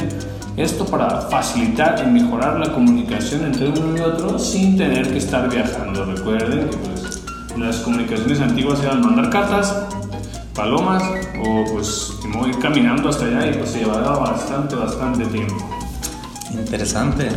esto 0.57 0.85
para 0.85 1.21
facilitar 1.21 2.03
y 2.05 2.09
mejorar 2.09 2.59
la 2.59 2.73
comunicación 2.73 3.45
entre 3.45 3.69
uno 3.69 3.97
y 3.97 4.01
otro 4.01 4.37
sin 4.37 4.77
tener 4.77 5.11
que 5.11 5.17
estar 5.17 5.49
viajando. 5.49 6.05
Recuerden 6.05 6.69
que 6.69 6.77
pues, 6.77 7.23
las 7.57 7.77
comunicaciones 7.77 8.41
antiguas 8.41 8.81
eran 8.83 9.01
mandar 9.01 9.29
cartas, 9.29 9.85
palomas 10.55 11.03
o 11.39 11.65
pues 11.71 12.13
ir 12.47 12.59
caminando 12.59 13.09
hasta 13.09 13.25
allá 13.25 13.51
y 13.51 13.53
pues 13.57 13.71
se 13.71 13.79
llevaba 13.79 14.19
bastante, 14.19 14.75
bastante 14.75 15.25
tiempo. 15.25 15.55
Interesante 16.51 17.29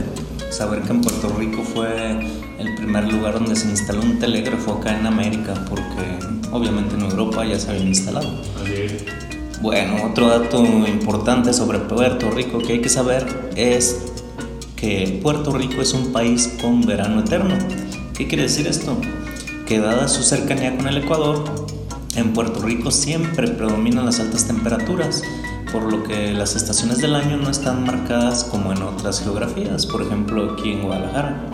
saber 0.50 0.82
que 0.82 0.92
en 0.92 1.00
Puerto 1.00 1.28
Rico 1.38 1.62
fue 1.62 2.10
el 2.58 2.74
primer 2.76 3.12
lugar 3.12 3.34
donde 3.34 3.56
se 3.56 3.68
instaló 3.68 4.02
un 4.02 4.18
telégrafo 4.18 4.74
acá 4.74 4.98
en 4.98 5.06
América, 5.06 5.54
porque 5.68 6.18
obviamente 6.52 6.94
en 6.94 7.02
Europa 7.02 7.44
ya 7.44 7.58
se 7.58 7.70
había 7.70 7.84
instalado. 7.84 8.28
Bueno, 9.60 10.04
otro 10.04 10.28
dato 10.28 10.64
importante 10.64 11.52
sobre 11.52 11.78
Puerto 11.80 12.30
Rico 12.30 12.58
que 12.58 12.74
hay 12.74 12.80
que 12.80 12.88
saber 12.88 13.50
es 13.56 14.12
que 14.76 15.20
Puerto 15.22 15.52
Rico 15.52 15.80
es 15.80 15.92
un 15.94 16.12
país 16.12 16.56
con 16.60 16.82
verano 16.82 17.20
eterno. 17.20 17.56
¿Qué 18.16 18.28
quiere 18.28 18.44
decir 18.44 18.66
esto? 18.66 18.96
Que 19.66 19.78
dada 19.80 20.08
su 20.08 20.22
cercanía 20.22 20.76
con 20.76 20.86
el 20.86 20.98
Ecuador, 20.98 21.63
en 22.16 22.32
Puerto 22.32 22.60
Rico 22.60 22.90
siempre 22.90 23.48
predominan 23.48 24.06
las 24.06 24.20
altas 24.20 24.46
temperaturas, 24.46 25.22
por 25.72 25.92
lo 25.92 26.04
que 26.04 26.32
las 26.32 26.54
estaciones 26.54 26.98
del 26.98 27.14
año 27.14 27.36
no 27.36 27.50
están 27.50 27.84
marcadas 27.84 28.44
como 28.44 28.72
en 28.72 28.82
otras 28.82 29.20
geografías, 29.20 29.86
por 29.86 30.02
ejemplo 30.02 30.52
aquí 30.52 30.72
en 30.72 30.82
Guadalajara. 30.82 31.48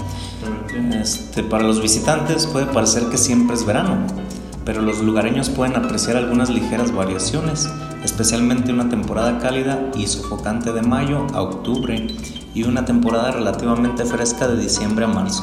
Este, 1.01 1.43
para 1.43 1.65
los 1.65 1.81
visitantes 1.81 2.47
puede 2.47 2.67
parecer 2.67 3.05
que 3.05 3.17
siempre 3.17 3.57
es 3.57 3.65
verano, 3.65 3.97
pero 4.65 4.83
los 4.83 5.01
lugareños 5.01 5.49
pueden 5.49 5.77
apreciar 5.77 6.17
algunas 6.17 6.51
ligeras 6.51 6.93
variaciones, 6.93 7.69
especialmente 8.05 8.73
una 8.73 8.89
temporada 8.89 9.39
cálida 9.39 9.91
y 9.97 10.07
sofocante 10.07 10.73
de 10.73 10.83
mayo 10.83 11.27
a 11.33 11.43
octubre 11.43 12.07
y 12.55 12.63
una 12.65 12.85
temporada 12.85 13.31
relativamente 13.31 14.05
fresca 14.05 14.49
de 14.49 14.61
diciembre 14.61 15.07
a 15.07 15.09
marzo, 15.09 15.43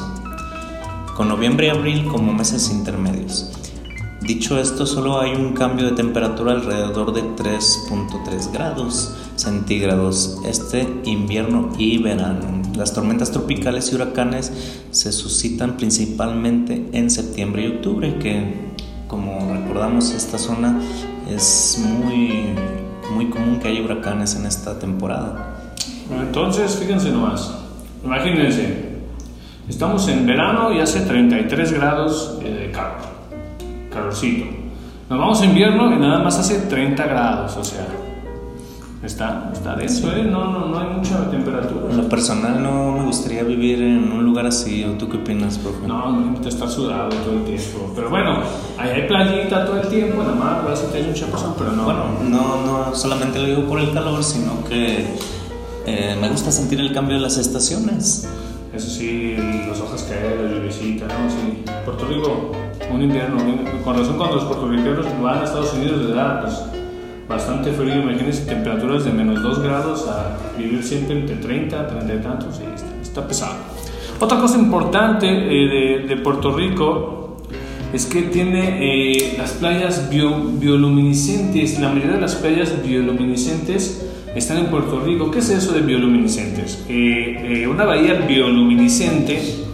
con 1.16 1.28
noviembre 1.28 1.66
y 1.66 1.70
abril 1.70 2.06
como 2.06 2.32
meses 2.32 2.70
intermedios. 2.70 3.50
Dicho 4.28 4.60
esto, 4.60 4.84
solo 4.84 5.22
hay 5.22 5.32
un 5.32 5.54
cambio 5.54 5.86
de 5.86 5.92
temperatura 5.92 6.52
alrededor 6.52 7.14
de 7.14 7.22
3.3 7.22 8.52
grados 8.52 9.14
centígrados 9.36 10.42
este 10.44 10.86
invierno 11.04 11.70
y 11.78 11.96
verano. 11.96 12.60
Las 12.76 12.92
tormentas 12.92 13.30
tropicales 13.32 13.90
y 13.90 13.94
huracanes 13.94 14.52
se 14.90 15.12
suscitan 15.12 15.78
principalmente 15.78 16.90
en 16.92 17.08
septiembre 17.08 17.62
y 17.62 17.76
octubre, 17.76 18.18
que 18.18 18.74
como 19.06 19.50
recordamos 19.50 20.10
esta 20.10 20.36
zona 20.36 20.78
es 21.34 21.82
muy, 21.82 22.50
muy 23.14 23.30
común 23.30 23.58
que 23.60 23.68
haya 23.68 23.80
huracanes 23.80 24.36
en 24.36 24.44
esta 24.44 24.78
temporada. 24.78 25.72
Entonces, 26.10 26.76
fíjense 26.76 27.10
nomás, 27.10 27.50
imagínense, 28.04 28.90
estamos 29.70 30.06
en 30.08 30.26
verano 30.26 30.70
y 30.74 30.80
hace 30.80 31.00
33 31.00 31.72
grados 31.72 32.38
eh, 32.42 32.50
de 32.50 32.70
calor 32.72 33.17
calorcito. 33.90 34.46
Nos 35.08 35.18
vamos 35.18 35.40
a 35.40 35.46
invierno 35.46 35.94
y 35.94 35.98
nada 35.98 36.22
más 36.22 36.38
hace 36.38 36.58
30 36.60 37.06
grados, 37.06 37.56
o 37.56 37.64
sea, 37.64 37.86
está, 39.02 39.50
está 39.54 39.74
denso, 39.74 40.12
¿eh? 40.14 40.22
no, 40.22 40.52
no, 40.52 40.66
no 40.66 40.78
hay 40.78 40.88
mucha 40.96 41.30
temperatura. 41.30 41.90
En 41.90 41.96
lo 41.96 42.08
personal 42.10 42.62
no 42.62 42.92
me 42.92 43.04
gustaría 43.04 43.42
vivir 43.42 43.80
en 43.80 44.12
un 44.12 44.22
lugar 44.22 44.46
así, 44.46 44.84
¿o 44.84 44.92
tú 44.98 45.08
qué 45.08 45.16
opinas, 45.16 45.56
profe? 45.56 45.86
No, 45.86 46.12
no 46.12 46.38
te 46.40 46.50
estar 46.50 46.68
sudado 46.68 47.08
todo 47.08 47.32
el 47.38 47.44
tiempo. 47.44 47.90
Pero 47.94 48.10
bueno, 48.10 48.42
ahí 48.76 48.90
hay 48.90 49.08
playita 49.08 49.64
todo 49.64 49.80
el 49.80 49.88
tiempo, 49.88 50.22
nada 50.22 50.34
más, 50.34 50.64
vas 50.64 50.82
a 50.82 50.92
tener 50.92 51.08
mucha 51.08 51.26
cosa, 51.30 51.54
pero 51.56 51.72
no. 51.72 51.84
Bueno, 51.84 52.04
no, 52.28 52.66
no 52.66 52.94
solamente 52.94 53.38
lo 53.38 53.46
digo 53.46 53.62
por 53.62 53.80
el 53.80 53.94
calor, 53.94 54.22
sino 54.22 54.62
que 54.68 55.06
eh, 55.86 56.18
me 56.20 56.28
gusta 56.28 56.52
sentir 56.52 56.80
el 56.80 56.92
cambio 56.92 57.16
de 57.16 57.22
las 57.22 57.38
estaciones. 57.38 58.28
Eso 58.74 58.90
sí, 58.90 59.36
las 59.66 59.80
hojas 59.80 60.02
caer, 60.02 60.38
la 60.38 60.50
lluvia, 60.50 61.06
¿no? 61.06 61.30
Sí. 61.30 61.64
Puerto 61.86 62.06
Rico 62.06 62.57
un 62.92 63.02
invierno, 63.02 63.38
con 63.84 63.96
razón 63.96 64.16
cuando 64.16 64.36
los 64.36 64.44
puertorriqueños 64.44 65.06
van 65.22 65.40
a 65.40 65.44
Estados 65.44 65.74
Unidos 65.74 66.06
de 66.06 66.12
edad, 66.12 66.42
pues 66.42 66.54
bastante 67.28 67.72
frío, 67.72 67.96
imagínense 67.96 68.46
temperaturas 68.46 69.04
de 69.04 69.12
menos 69.12 69.42
2 69.42 69.62
grados 69.62 70.08
a 70.08 70.38
vivir 70.56 70.82
siempre 70.82 71.18
entre 71.18 71.36
30, 71.36 71.86
30 71.86 72.14
y 72.14 72.18
tantos, 72.18 72.60
está, 73.02 73.26
pesado. 73.26 73.54
Otra 74.18 74.40
cosa 74.40 74.58
importante 74.58 75.28
eh, 75.28 76.00
de, 76.00 76.06
de, 76.08 76.16
Puerto 76.16 76.56
Rico 76.56 77.36
es 77.92 78.06
que 78.06 78.22
tiene 78.22 78.78
eh, 78.80 79.34
las 79.36 79.52
playas 79.52 80.08
bioluminiscentes, 80.10 81.78
la 81.78 81.90
mayoría 81.90 82.16
de 82.16 82.20
las 82.20 82.34
playas 82.36 82.82
bioluminiscentes 82.82 84.06
están 84.34 84.58
en 84.58 84.66
Puerto 84.66 85.00
Rico. 85.00 85.30
¿Qué 85.30 85.38
es 85.38 85.50
eso 85.50 85.72
de 85.72 85.82
bioluminiscentes? 85.82 86.84
Eh, 86.88 87.66
una 87.70 87.84
bahía 87.84 88.14
bioluminiscente 88.14 89.67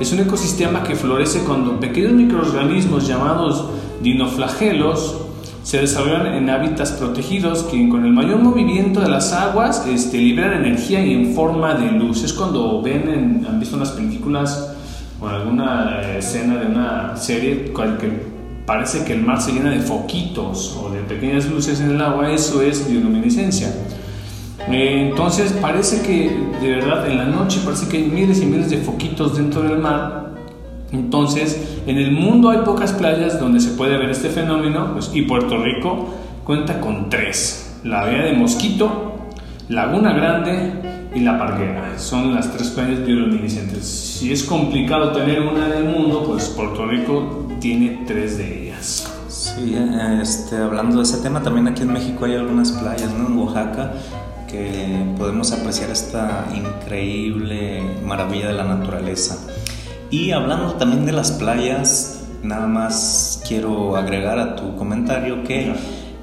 es 0.00 0.12
un 0.12 0.20
ecosistema 0.20 0.82
que 0.82 0.96
florece 0.96 1.40
cuando 1.40 1.78
pequeños 1.78 2.12
microorganismos 2.12 3.06
llamados 3.06 3.66
dinoflagelos 4.02 5.16
se 5.62 5.78
desarrollan 5.78 6.26
en 6.26 6.50
hábitats 6.50 6.92
protegidos 6.92 7.62
que 7.62 7.88
con 7.88 8.04
el 8.04 8.12
mayor 8.12 8.38
movimiento 8.38 9.00
de 9.00 9.08
las 9.08 9.32
aguas 9.32 9.86
este, 9.86 10.18
liberan 10.18 10.64
energía 10.64 11.04
y 11.04 11.14
en 11.14 11.34
forma 11.34 11.74
de 11.74 11.90
luz. 11.92 12.22
Es 12.22 12.34
cuando 12.34 12.82
ven, 12.82 13.46
han 13.48 13.58
visto 13.58 13.76
unas 13.76 13.92
películas 13.92 14.74
o 15.20 15.26
alguna 15.26 16.02
escena 16.18 16.58
de 16.58 16.66
una 16.66 17.16
serie 17.16 17.72
que 17.72 18.34
parece 18.66 19.04
que 19.04 19.14
el 19.14 19.22
mar 19.22 19.40
se 19.40 19.52
llena 19.52 19.70
de 19.70 19.80
foquitos 19.80 20.78
o 20.82 20.90
de 20.90 21.00
pequeñas 21.00 21.48
luces 21.48 21.80
en 21.80 21.92
el 21.92 22.00
agua, 22.00 22.30
eso 22.30 22.60
es 22.60 22.86
bioluminiscencia. 22.86 23.72
Eh, 24.70 25.08
entonces 25.08 25.52
parece 25.52 26.02
que 26.02 26.30
de 26.60 26.76
verdad 26.76 27.08
en 27.10 27.18
la 27.18 27.26
noche 27.26 27.60
parece 27.64 27.88
que 27.88 27.98
hay 27.98 28.04
miles 28.04 28.40
y 28.42 28.46
miles 28.46 28.70
de 28.70 28.78
foquitos 28.78 29.36
dentro 29.36 29.62
del 29.62 29.78
mar. 29.78 30.32
Entonces 30.92 31.80
en 31.86 31.98
el 31.98 32.12
mundo 32.12 32.50
hay 32.50 32.58
pocas 32.58 32.92
playas 32.92 33.38
donde 33.38 33.60
se 33.60 33.70
puede 33.72 33.98
ver 33.98 34.10
este 34.10 34.28
fenómeno 34.28 34.92
pues, 34.92 35.10
y 35.12 35.22
Puerto 35.22 35.62
Rico 35.62 36.08
cuenta 36.44 36.80
con 36.80 37.10
tres. 37.10 37.80
La 37.84 38.02
Bahía 38.02 38.22
de 38.22 38.32
Mosquito, 38.32 39.28
Laguna 39.68 40.14
Grande 40.14 40.72
y 41.14 41.20
La 41.20 41.38
Parguera. 41.38 41.98
Son 41.98 42.34
las 42.34 42.50
tres 42.50 42.70
playas 42.70 43.04
bioluminiscentes. 43.04 43.84
Si 43.84 44.32
es 44.32 44.44
complicado 44.44 45.12
tener 45.12 45.42
una 45.42 45.66
en 45.66 45.72
el 45.72 45.84
mundo, 45.84 46.24
pues 46.26 46.48
Puerto 46.48 46.86
Rico 46.86 47.48
tiene 47.60 48.04
tres 48.06 48.38
de 48.38 48.62
ellas. 48.62 49.10
Sí, 49.28 49.76
este, 50.22 50.56
hablando 50.56 50.96
de 50.96 51.02
ese 51.02 51.18
tema, 51.18 51.42
también 51.42 51.68
aquí 51.68 51.82
en 51.82 51.92
México 51.92 52.24
hay 52.24 52.36
algunas 52.36 52.72
playas, 52.72 53.12
¿no? 53.12 53.26
En 53.26 53.36
Oaxaca 53.36 53.92
podemos 55.18 55.52
apreciar 55.52 55.90
esta 55.90 56.46
increíble 56.54 57.82
maravilla 58.04 58.48
de 58.48 58.54
la 58.54 58.64
naturaleza. 58.64 59.38
Y 60.10 60.32
hablando 60.32 60.74
también 60.74 61.06
de 61.06 61.12
las 61.12 61.32
playas, 61.32 62.24
nada 62.42 62.66
más 62.66 63.42
quiero 63.46 63.96
agregar 63.96 64.38
a 64.38 64.56
tu 64.56 64.76
comentario 64.76 65.44
que 65.44 65.74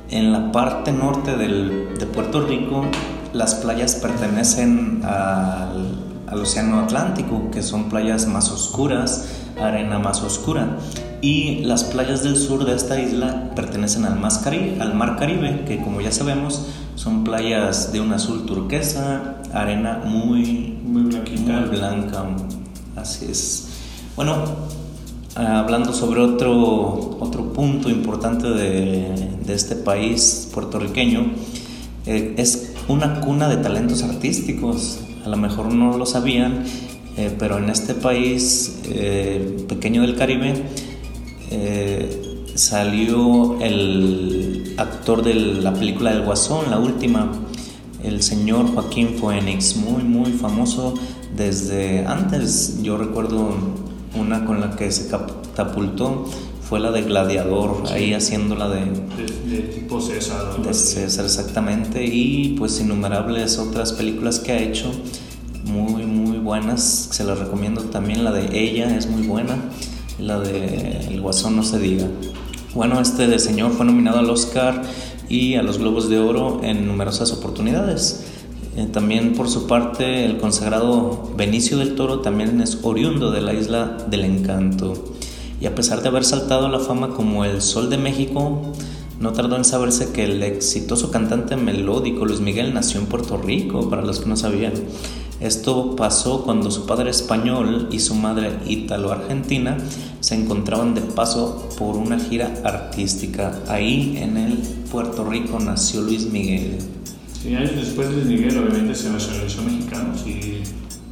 en 0.09 0.31
la 0.31 0.51
parte 0.51 0.91
norte 0.91 1.35
de 1.35 2.05
Puerto 2.05 2.41
Rico 2.45 2.85
las 3.33 3.55
playas 3.55 3.95
pertenecen 3.95 5.01
al, 5.03 6.11
al 6.27 6.41
Océano 6.41 6.79
Atlántico, 6.79 7.49
que 7.51 7.61
son 7.61 7.89
playas 7.89 8.27
más 8.27 8.51
oscuras, 8.51 9.27
arena 9.59 9.99
más 9.99 10.21
oscura. 10.23 10.77
Y 11.21 11.59
las 11.63 11.83
playas 11.83 12.23
del 12.23 12.35
sur 12.35 12.65
de 12.65 12.75
esta 12.75 12.99
isla 12.99 13.51
pertenecen 13.55 14.05
al, 14.05 14.13
al 14.13 14.93
Mar 14.95 15.17
Caribe, 15.17 15.63
que 15.67 15.79
como 15.81 16.01
ya 16.01 16.11
sabemos 16.11 16.65
son 16.95 17.23
playas 17.23 17.93
de 17.93 18.01
un 18.01 18.11
azul 18.11 18.45
turquesa, 18.45 19.35
arena 19.53 20.01
muy, 20.03 20.77
muy, 20.83 21.03
blanquita. 21.03 21.59
muy 21.59 21.69
blanca. 21.69 22.25
Así 22.95 23.25
es. 23.29 23.67
Bueno, 24.15 24.43
hablando 25.35 25.93
sobre 25.93 26.21
otro, 26.21 27.17
otro 27.19 27.53
punto 27.53 27.89
importante 27.89 28.49
de, 28.49 29.29
de 29.45 29.53
este 29.53 29.75
país 29.75 30.49
puertorriqueño, 30.53 31.31
eh, 32.05 32.33
es 32.37 32.73
una 32.87 33.21
cuna 33.21 33.47
de 33.47 33.57
talentos 33.57 34.03
artísticos. 34.03 34.99
A 35.25 35.29
lo 35.29 35.37
mejor 35.37 35.73
no 35.73 35.97
lo 35.97 36.05
sabían, 36.05 36.63
eh, 37.17 37.31
pero 37.37 37.57
en 37.57 37.69
este 37.69 37.93
país 37.93 38.81
eh, 38.85 39.65
pequeño 39.67 40.01
del 40.01 40.15
Caribe, 40.15 40.53
salió 42.55 43.59
el 43.59 44.75
actor 44.77 45.23
de 45.23 45.33
la 45.33 45.73
película 45.73 46.13
del 46.13 46.23
Guasón, 46.23 46.69
la 46.69 46.79
última, 46.79 47.31
el 48.03 48.21
señor 48.21 48.73
Joaquín 48.73 49.15
Phoenix, 49.19 49.75
muy, 49.75 50.03
muy 50.03 50.31
famoso 50.33 50.93
desde 51.35 52.05
antes. 52.05 52.79
Yo 52.81 52.97
recuerdo 52.97 53.55
una 54.15 54.45
con 54.45 54.59
la 54.59 54.75
que 54.75 54.91
se 54.91 55.07
catapultó, 55.07 56.25
fue 56.67 56.79
la 56.79 56.91
de 56.91 57.01
Gladiador, 57.01 57.83
ahí 57.91 58.13
haciéndola 58.13 58.69
de, 58.69 58.85
de, 59.49 59.61
tipo 59.61 59.99
César. 59.99 60.61
De 60.61 60.73
César, 60.73 61.25
exactamente, 61.25 62.05
y 62.05 62.55
pues 62.57 62.79
innumerables 62.79 63.57
otras 63.57 63.93
películas 63.93 64.39
que 64.39 64.53
ha 64.53 64.59
hecho, 64.59 64.91
muy, 65.65 66.05
muy 66.05 66.37
buenas, 66.37 67.09
se 67.11 67.23
las 67.23 67.39
recomiendo 67.39 67.83
también, 67.83 68.23
la 68.23 68.31
de 68.31 68.57
ella 68.57 68.95
es 68.95 69.07
muy 69.07 69.27
buena 69.27 69.57
la 70.19 70.39
de 70.39 71.07
El 71.07 71.21
Guasón 71.21 71.55
no 71.55 71.63
se 71.63 71.79
diga. 71.79 72.07
Bueno, 72.73 72.99
este 73.01 73.37
señor 73.39 73.71
fue 73.71 73.85
nominado 73.85 74.19
al 74.19 74.29
Oscar 74.29 74.81
y 75.27 75.55
a 75.55 75.63
los 75.63 75.77
Globos 75.77 76.09
de 76.09 76.19
Oro 76.19 76.61
en 76.63 76.87
numerosas 76.87 77.31
oportunidades. 77.31 78.25
Eh, 78.77 78.87
también 78.91 79.33
por 79.33 79.49
su 79.49 79.67
parte 79.67 80.25
el 80.25 80.37
consagrado 80.37 81.33
Benicio 81.35 81.77
del 81.77 81.95
Toro 81.95 82.19
también 82.19 82.61
es 82.61 82.79
oriundo 82.83 83.31
de 83.31 83.41
la 83.41 83.53
isla 83.53 83.97
del 84.09 84.23
encanto. 84.23 84.93
Y 85.59 85.65
a 85.65 85.75
pesar 85.75 86.01
de 86.01 86.07
haber 86.09 86.23
saltado 86.23 86.67
a 86.67 86.69
la 86.69 86.79
fama 86.79 87.09
como 87.09 87.43
el 87.45 87.61
Sol 87.61 87.89
de 87.89 87.97
México, 87.97 88.73
no 89.19 89.33
tardó 89.33 89.55
en 89.55 89.65
saberse 89.65 90.11
que 90.11 90.23
el 90.23 90.41
exitoso 90.41 91.11
cantante 91.11 91.55
melódico 91.55 92.25
Luis 92.25 92.39
Miguel 92.39 92.73
nació 92.73 92.99
en 92.99 93.05
Puerto 93.05 93.37
Rico, 93.37 93.89
para 93.89 94.01
los 94.01 94.19
que 94.19 94.29
no 94.29 94.35
sabían. 94.35 94.73
Esto 95.41 95.95
pasó 95.95 96.43
cuando 96.43 96.69
su 96.69 96.85
padre 96.85 97.09
español 97.09 97.87
y 97.91 97.99
su 97.99 98.13
madre 98.15 98.51
ítalo-argentina 98.67 99.77
se 100.19 100.35
encontraban 100.35 100.93
de 100.93 101.01
paso 101.01 101.67
por 101.77 101.97
una 101.97 102.19
gira 102.19 102.53
artística. 102.63 103.59
Ahí 103.67 104.19
en 104.21 104.37
el 104.37 104.57
Puerto 104.91 105.27
Rico 105.27 105.59
nació 105.59 106.01
Luis 106.01 106.31
Miguel. 106.31 106.77
Sí, 107.41 107.55
años 107.55 107.75
después 107.75 108.11
Luis 108.11 108.25
Miguel 108.25 108.57
obviamente 108.59 108.93
se 108.93 109.09
nacionalizó 109.09 109.63
mexicano 109.63 110.13
y 110.25 110.61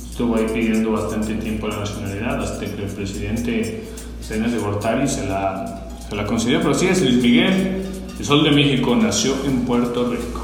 estuvo 0.09 0.35
ahí 0.35 0.45
pidiendo 0.53 0.91
bastante 0.91 1.33
tiempo 1.35 1.67
la 1.67 1.79
nacionalidad 1.79 2.39
hasta 2.39 2.59
que 2.59 2.83
el 2.83 2.89
presidente 2.89 3.83
Salinas 4.21 4.51
de 4.51 4.59
Gortari 4.59 5.07
se 5.07 5.27
la, 5.27 5.89
se 6.07 6.15
la 6.15 6.25
concedió. 6.27 6.59
Pero 6.61 6.75
sí 6.75 6.85
es 6.85 7.01
Luis 7.01 7.21
Miguel 7.23 7.89
el 8.19 8.25
Sol 8.25 8.43
de 8.43 8.51
México 8.51 8.97
nació 8.97 9.33
en 9.45 9.61
Puerto 9.61 10.11
Rico. 10.11 10.38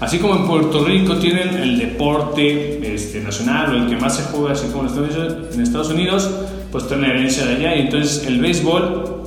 Así 0.00 0.18
como 0.18 0.34
en 0.34 0.46
Puerto 0.46 0.82
Rico 0.82 1.16
tienen 1.16 1.54
el 1.58 1.78
deporte 1.78 2.94
este, 2.94 3.20
nacional 3.20 3.74
o 3.74 3.76
el 3.76 3.86
que 3.86 3.96
más 3.96 4.16
se 4.16 4.22
juega, 4.24 4.52
así 4.52 4.68
como 4.68 4.88
en 4.88 5.60
Estados 5.60 5.90
Unidos, 5.90 6.30
pues 6.72 6.88
tiene 6.88 7.08
herencia 7.08 7.44
de 7.44 7.56
allá. 7.56 7.76
Y 7.76 7.80
entonces 7.82 8.26
el 8.26 8.40
béisbol 8.40 9.20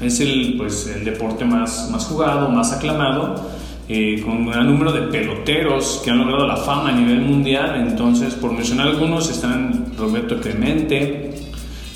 es 0.00 0.20
el, 0.20 0.54
pues, 0.56 0.90
el 0.94 1.04
deporte 1.04 1.44
más, 1.44 1.90
más 1.90 2.06
jugado, 2.06 2.48
más 2.48 2.72
aclamado, 2.72 3.50
eh, 3.86 4.22
con 4.24 4.38
un 4.38 4.46
gran 4.46 4.66
número 4.66 4.92
de 4.92 5.02
peloteros 5.02 6.00
que 6.02 6.10
han 6.10 6.18
logrado 6.18 6.46
la 6.46 6.56
fama 6.56 6.88
a 6.88 6.92
nivel 6.92 7.20
mundial. 7.20 7.84
Entonces, 7.86 8.32
por 8.32 8.52
mencionar 8.52 8.88
algunos, 8.88 9.30
están 9.30 9.92
Roberto 9.98 10.40
Clemente, 10.40 11.34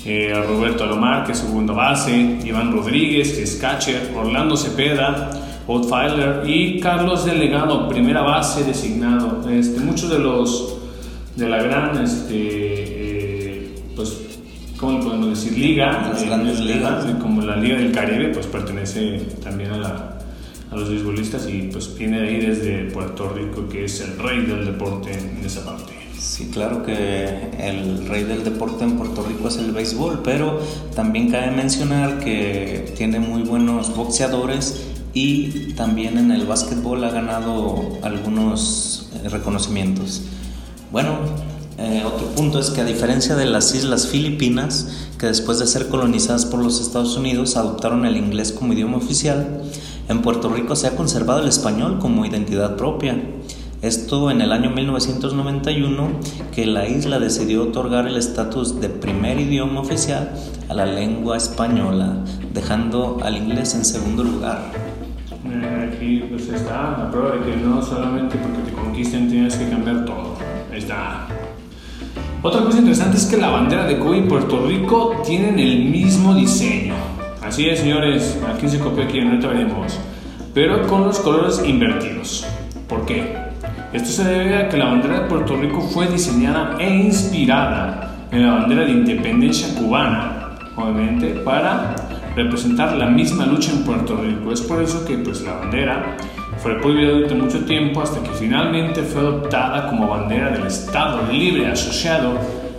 eh, 0.05 0.33
Roberto 0.47 0.83
Alomar, 0.83 1.25
que 1.25 1.31
es 1.31 1.39
segundo 1.39 1.73
base, 1.73 2.37
Iván 2.45 2.71
Rodríguez, 2.71 3.33
que 3.33 3.41
es 3.41 3.55
catcher, 3.55 4.11
Orlando 4.15 4.55
Cepeda, 4.55 5.31
Outfielder 5.69 6.49
y 6.49 6.79
Carlos 6.79 7.25
Delegado, 7.25 7.87
primera 7.87 8.21
base 8.21 8.63
designado. 8.63 9.47
Este, 9.49 9.79
muchos 9.79 10.09
de 10.09 10.19
los 10.19 10.77
de 11.35 11.47
la 11.47 11.61
gran, 11.61 12.03
este, 12.03 12.33
eh, 12.35 13.75
pues, 13.95 14.17
¿cómo 14.77 14.99
podemos 14.99 15.29
decir? 15.29 15.57
Liga, 15.57 16.09
Las 16.11 16.23
grandes 16.25 16.59
ligas. 16.59 17.05
como 17.21 17.41
la 17.41 17.55
Liga 17.55 17.77
del 17.77 17.91
Caribe, 17.91 18.29
pues 18.29 18.47
pertenece 18.47 19.19
también 19.43 19.71
a, 19.71 19.77
la, 19.77 20.19
a 20.71 20.75
los 20.75 20.89
beisbolistas 20.89 21.47
y 21.47 21.69
pues 21.71 21.95
viene 21.95 22.19
de 22.19 22.27
ahí 22.27 22.45
desde 22.45 22.85
Puerto 22.91 23.29
Rico, 23.29 23.69
que 23.69 23.85
es 23.85 24.01
el 24.01 24.17
rey 24.17 24.41
del 24.41 24.65
deporte 24.65 25.11
en 25.13 25.45
esa 25.45 25.63
parte. 25.63 25.93
Sí, 26.17 26.49
claro 26.51 26.83
que 26.83 27.49
el 27.59 28.05
rey 28.07 28.23
del 28.25 28.43
deporte 28.43 28.83
en 28.83 28.97
Puerto 28.97 29.23
Rico 29.25 29.47
es 29.47 29.57
el 29.57 29.71
béisbol, 29.71 30.19
pero 30.23 30.59
también 30.93 31.31
cabe 31.31 31.51
mencionar 31.51 32.19
que 32.19 32.91
tiene 32.97 33.21
muy 33.21 33.43
buenos 33.43 33.95
boxeadores 33.95 34.98
y 35.13 35.73
también 35.73 36.17
en 36.17 36.31
el 36.31 36.45
básquetbol 36.45 37.03
ha 37.03 37.09
ganado 37.09 37.97
algunos 38.01 39.09
eh, 39.13 39.29
reconocimientos. 39.29 40.21
Bueno, 40.91 41.17
eh, 41.77 42.03
otro 42.05 42.27
punto 42.35 42.59
es 42.59 42.71
que 42.71 42.81
a 42.81 42.85
diferencia 42.85 43.35
de 43.35 43.45
las 43.45 43.73
islas 43.73 44.07
Filipinas, 44.07 45.07
que 45.17 45.27
después 45.27 45.59
de 45.59 45.67
ser 45.67 45.87
colonizadas 45.87 46.45
por 46.45 46.61
los 46.61 46.81
Estados 46.81 47.15
Unidos 47.15 47.55
adoptaron 47.55 48.05
el 48.05 48.17
inglés 48.17 48.51
como 48.51 48.73
idioma 48.73 48.97
oficial, 48.97 49.61
en 50.09 50.21
Puerto 50.21 50.49
Rico 50.49 50.75
se 50.75 50.87
ha 50.87 50.95
conservado 50.95 51.41
el 51.41 51.47
español 51.47 51.99
como 51.99 52.25
identidad 52.25 52.75
propia. 52.75 53.21
Esto 53.81 54.29
en 54.29 54.41
el 54.41 54.51
año 54.51 54.71
1991 54.71 56.09
que 56.53 56.65
la 56.65 56.89
isla 56.89 57.17
decidió 57.17 57.63
otorgar 57.63 58.07
el 58.07 58.17
estatus 58.17 58.81
de 58.81 58.89
primer 58.89 59.39
idioma 59.39 59.79
oficial 59.79 60.33
a 60.67 60.73
la 60.73 60.85
lengua 60.85 61.37
española, 61.37 62.25
dejando 62.53 63.19
al 63.23 63.37
inglés 63.37 63.73
en 63.75 63.85
segundo 63.85 64.25
lugar. 64.25 64.98
Aquí 65.99 66.23
pues 66.29 66.47
está 66.47 66.95
la 66.97 67.11
prueba 67.11 67.31
de 67.31 67.41
que 67.41 67.57
no 67.57 67.81
solamente 67.81 68.37
porque 68.37 68.71
te 68.71 68.71
conquisten 68.71 69.29
tienes 69.29 69.57
que 69.57 69.67
cambiar 69.67 70.05
todo. 70.05 70.37
Está. 70.73 71.27
Otra 72.41 72.61
cosa 72.61 72.77
interesante 72.77 73.17
es 73.17 73.25
que 73.25 73.35
la 73.35 73.49
bandera 73.49 73.85
de 73.85 73.99
Cuba 73.99 74.15
y 74.15 74.21
Puerto 74.21 74.65
Rico 74.65 75.21
tienen 75.25 75.59
el 75.59 75.89
mismo 75.89 76.33
diseño. 76.33 76.93
Así 77.45 77.67
es, 77.67 77.79
señores, 77.79 78.39
aquí 78.47 78.69
se 78.69 78.79
copió 78.79 79.03
aquí, 79.03 79.19
ahorita 79.19 79.49
veremos. 79.49 79.99
Pero 80.53 80.87
con 80.87 81.03
los 81.03 81.19
colores 81.19 81.61
invertidos. 81.65 82.47
¿Por 82.87 83.05
qué? 83.05 83.35
Esto 83.91 84.09
se 84.09 84.23
debe 84.23 84.55
a 84.55 84.69
que 84.69 84.77
la 84.77 84.85
bandera 84.85 85.19
de 85.19 85.25
Puerto 85.27 85.57
Rico 85.57 85.81
fue 85.81 86.07
diseñada 86.07 86.77
e 86.79 86.95
inspirada 86.95 88.27
en 88.31 88.47
la 88.47 88.53
bandera 88.53 88.85
de 88.85 88.91
independencia 88.91 89.75
cubana, 89.75 90.51
obviamente, 90.77 91.27
para 91.43 91.93
representar 92.43 92.95
la 92.95 93.07
misma 93.07 93.45
lucha 93.45 93.71
en 93.71 93.83
Puerto 93.83 94.15
Rico. 94.15 94.51
Es 94.51 94.61
por 94.61 94.81
eso 94.81 95.05
que 95.05 95.17
pues, 95.17 95.41
la 95.41 95.53
bandera 95.53 96.17
fue 96.61 96.79
prohibida 96.79 97.11
durante 97.11 97.35
mucho 97.35 97.65
tiempo 97.65 98.01
hasta 98.01 98.21
que 98.21 98.29
finalmente 98.31 99.01
fue 99.03 99.21
adoptada 99.21 99.89
como 99.89 100.07
bandera 100.07 100.51
del 100.51 100.65
Estado 100.67 101.31
Libre 101.31 101.67
Asociado 101.67 102.33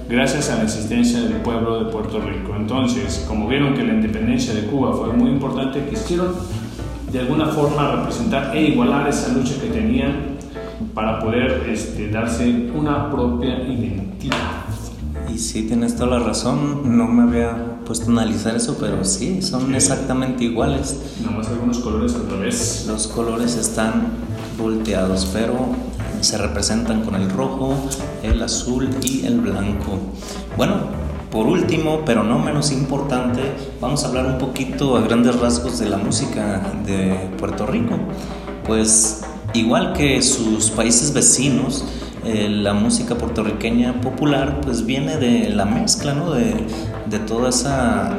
gracias 0.08 0.50
a 0.50 0.56
la 0.56 0.64
existencia 0.64 1.20
del 1.20 1.34
pueblo 1.42 1.84
de 1.84 1.92
Puerto 1.92 2.20
Rico. 2.20 2.54
Entonces, 2.56 3.24
como 3.28 3.46
vieron 3.46 3.74
que 3.74 3.84
la 3.84 3.94
independencia 3.94 4.54
de 4.54 4.62
Cuba 4.62 4.92
fue 4.92 5.12
muy 5.12 5.30
importante, 5.30 5.84
quisieron 5.88 6.34
de 7.12 7.20
alguna 7.20 7.46
forma 7.46 7.96
representar 7.96 8.56
e 8.56 8.62
igualar 8.68 9.08
esa 9.08 9.32
lucha 9.32 9.54
que 9.60 9.68
tenían 9.68 10.38
para 10.94 11.20
poder 11.20 11.66
este, 11.68 12.08
darse 12.08 12.70
una 12.74 13.10
propia 13.10 13.62
identidad. 13.62 14.64
Y 15.32 15.38
sí, 15.38 15.66
tienes 15.66 15.96
toda 15.96 16.18
la 16.18 16.26
razón, 16.26 16.96
no 16.96 17.06
me 17.06 17.22
había 17.22 17.69
puesto 17.90 18.06
a 18.06 18.12
analizar 18.22 18.54
eso, 18.54 18.76
pero 18.78 19.04
sí, 19.04 19.42
son 19.42 19.74
exactamente 19.74 20.44
iguales. 20.44 20.96
Nada 21.24 21.36
más 21.36 21.48
algunos 21.48 21.80
colores 21.80 22.14
al 22.14 22.30
revés. 22.30 22.84
Los 22.86 23.08
colores 23.08 23.56
están 23.56 24.12
volteados, 24.56 25.28
pero 25.32 25.56
se 26.20 26.38
representan 26.38 27.02
con 27.02 27.16
el 27.16 27.28
rojo, 27.28 27.74
el 28.22 28.40
azul 28.44 28.90
y 29.02 29.26
el 29.26 29.40
blanco. 29.40 29.98
Bueno, 30.56 30.74
por 31.32 31.48
último, 31.48 32.02
pero 32.06 32.22
no 32.22 32.38
menos 32.38 32.70
importante, 32.70 33.42
vamos 33.80 34.04
a 34.04 34.06
hablar 34.06 34.26
un 34.26 34.38
poquito 34.38 34.96
a 34.96 35.00
grandes 35.00 35.40
rasgos 35.40 35.80
de 35.80 35.88
la 35.88 35.96
música 35.96 36.62
de 36.86 37.28
Puerto 37.38 37.66
Rico. 37.66 37.96
Pues 38.68 39.24
Igual 39.52 39.94
que 39.94 40.22
sus 40.22 40.70
países 40.70 41.12
vecinos, 41.12 41.84
eh, 42.24 42.48
la 42.48 42.72
música 42.72 43.16
puertorriqueña 43.16 44.00
popular 44.00 44.60
pues 44.60 44.86
viene 44.86 45.16
de 45.16 45.50
la 45.50 45.64
mezcla, 45.64 46.14
¿no? 46.14 46.30
de, 46.30 46.54
de 47.10 47.18
toda 47.18 47.48
esa, 47.48 48.16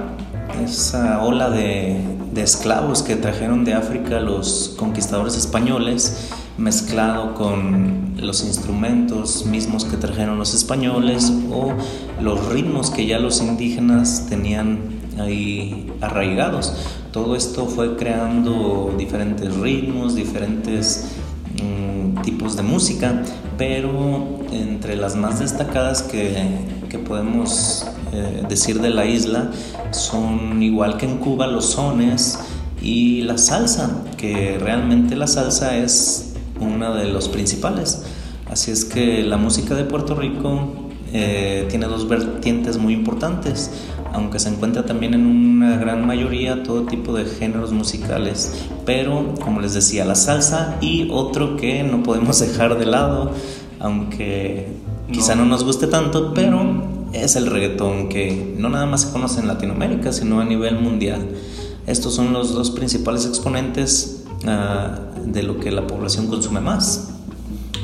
esa 0.64 1.24
ola 1.24 1.50
de, 1.50 2.20
esclavos 2.36 3.04
que 3.04 3.16
trajeron 3.16 3.66
de 3.66 3.74
África 3.76 4.20
los 4.20 4.74
conquistadores 4.78 5.38
españoles, 5.38 6.30
mezclado 6.58 7.36
con 7.36 8.16
los 8.18 8.44
instrumentos 8.44 9.46
mismos 9.46 9.86
que 9.86 9.96
trajeron 9.96 10.40
los 10.40 10.56
españoles 10.56 11.32
o 11.52 11.74
los 12.22 12.48
ritmos 12.48 12.90
que 12.90 13.06
ya 13.06 13.20
los 13.20 13.42
indígenas 13.42 14.26
tenían 14.28 14.80
ahí 15.20 15.92
arraigados. 16.02 16.74
Todo 17.12 17.36
esto 17.36 17.68
fue 17.68 17.96
creando 17.96 18.96
diferentes 18.98 19.56
ritmos, 19.58 20.16
diferentes 20.16 21.10
mm, 21.62 22.22
tipos 22.22 22.56
de 22.56 22.64
música, 22.64 23.24
pero 23.58 24.40
entre 24.52 24.96
las 24.96 25.16
más 25.16 25.40
destacadas 25.40 26.02
que, 26.02 26.72
podemos 27.08 27.86
eh, 28.12 28.44
decir 28.48 28.82
de 28.82 28.90
la 28.90 29.06
isla 29.06 29.52
son 29.92 30.62
igual 30.62 30.98
que 30.98 31.06
en 31.06 31.18
Cuba 31.18 31.48
los 31.48 31.72
sones 31.72 32.40
y 32.82 33.22
la 33.22 33.38
salsa, 33.38 34.04
que 34.18 34.58
realmente 34.60 35.16
la 35.16 35.28
salsa 35.28 35.78
es 35.78 36.34
una 36.60 36.94
de 36.94 37.06
los 37.06 37.28
principales. 37.28 38.04
Así 38.50 38.72
es 38.72 38.86
que 38.86 39.24
la 39.24 39.38
música 39.38 39.76
de 39.76 39.84
Puerto 39.84 40.16
Rico 40.16 40.90
eh, 41.14 41.68
tiene 41.70 41.86
dos 41.88 42.08
vertientes 42.08 42.78
muy 42.78 42.94
importantes 42.94 43.72
aunque 44.14 44.40
se 44.40 44.50
encuentra 44.50 44.86
también 44.86 45.14
en 45.14 45.26
una 45.26 45.78
gran 45.78 46.06
mayoría 46.06 46.64
todo 46.64 46.84
tipo 46.84 47.14
de 47.14 47.26
géneros 47.26 47.72
musicales, 47.72 48.68
pero 48.86 49.34
como 49.42 49.62
les 49.62 49.74
decía, 49.74 50.06
la 50.06 50.16
salsa 50.16 50.78
y 50.82 51.08
otro 51.12 51.56
que 51.58 51.84
no 51.84 52.04
podemos 52.04 52.40
dejar 52.48 52.78
de 52.78 52.86
lado, 52.86 53.32
aunque 53.80 54.68
quizá 55.12 55.36
no 55.36 55.46
nos 55.46 55.64
guste 55.64 55.88
tanto, 55.88 56.34
pero 56.34 56.91
es 57.14 57.36
el 57.36 57.48
reggaetón 57.48 58.10
que 58.10 58.56
no 58.58 58.70
nada 58.70 58.86
más 58.86 59.02
se 59.02 59.12
conoce 59.12 59.40
en 59.40 59.48
Latinoamérica, 59.48 60.12
sino 60.12 60.40
a 60.40 60.46
nivel 60.46 60.80
mundial. 60.80 61.28
Estos 61.88 62.16
son 62.16 62.34
los 62.34 62.54
dos 62.54 62.72
principales 62.72 63.26
exponentes 63.26 64.26
uh, 64.44 65.30
de 65.30 65.44
lo 65.44 65.60
que 65.60 65.72
la 65.72 65.88
población 65.88 66.28
consume 66.28 66.62
más. 66.62 67.12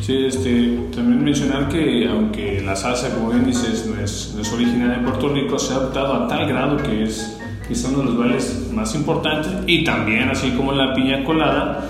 Sí, 0.01 0.25
este, 0.25 0.87
también 0.95 1.23
mencionar 1.23 1.67
que 1.67 2.07
aunque 2.07 2.61
la 2.61 2.75
salsa, 2.75 3.13
como 3.13 3.29
bien 3.29 3.45
dices, 3.45 3.87
no 3.87 4.01
es, 4.01 4.33
no 4.35 4.41
es 4.41 4.53
originaria 4.53 4.99
de 4.99 5.03
Puerto 5.03 5.29
Rico, 5.29 5.59
se 5.59 5.73
ha 5.73 5.77
adaptado 5.77 6.13
a 6.13 6.27
tal 6.27 6.47
grado 6.47 6.77
que 6.77 7.03
es, 7.03 7.37
es 7.69 7.83
uno 7.83 7.97
de 7.99 8.03
los 8.05 8.17
bailes 8.17 8.69
más 8.71 8.95
importantes 8.95 9.51
y 9.67 9.83
también, 9.83 10.29
así 10.29 10.51
como 10.51 10.71
la 10.71 10.93
piña 10.93 11.25
colada, 11.25 11.89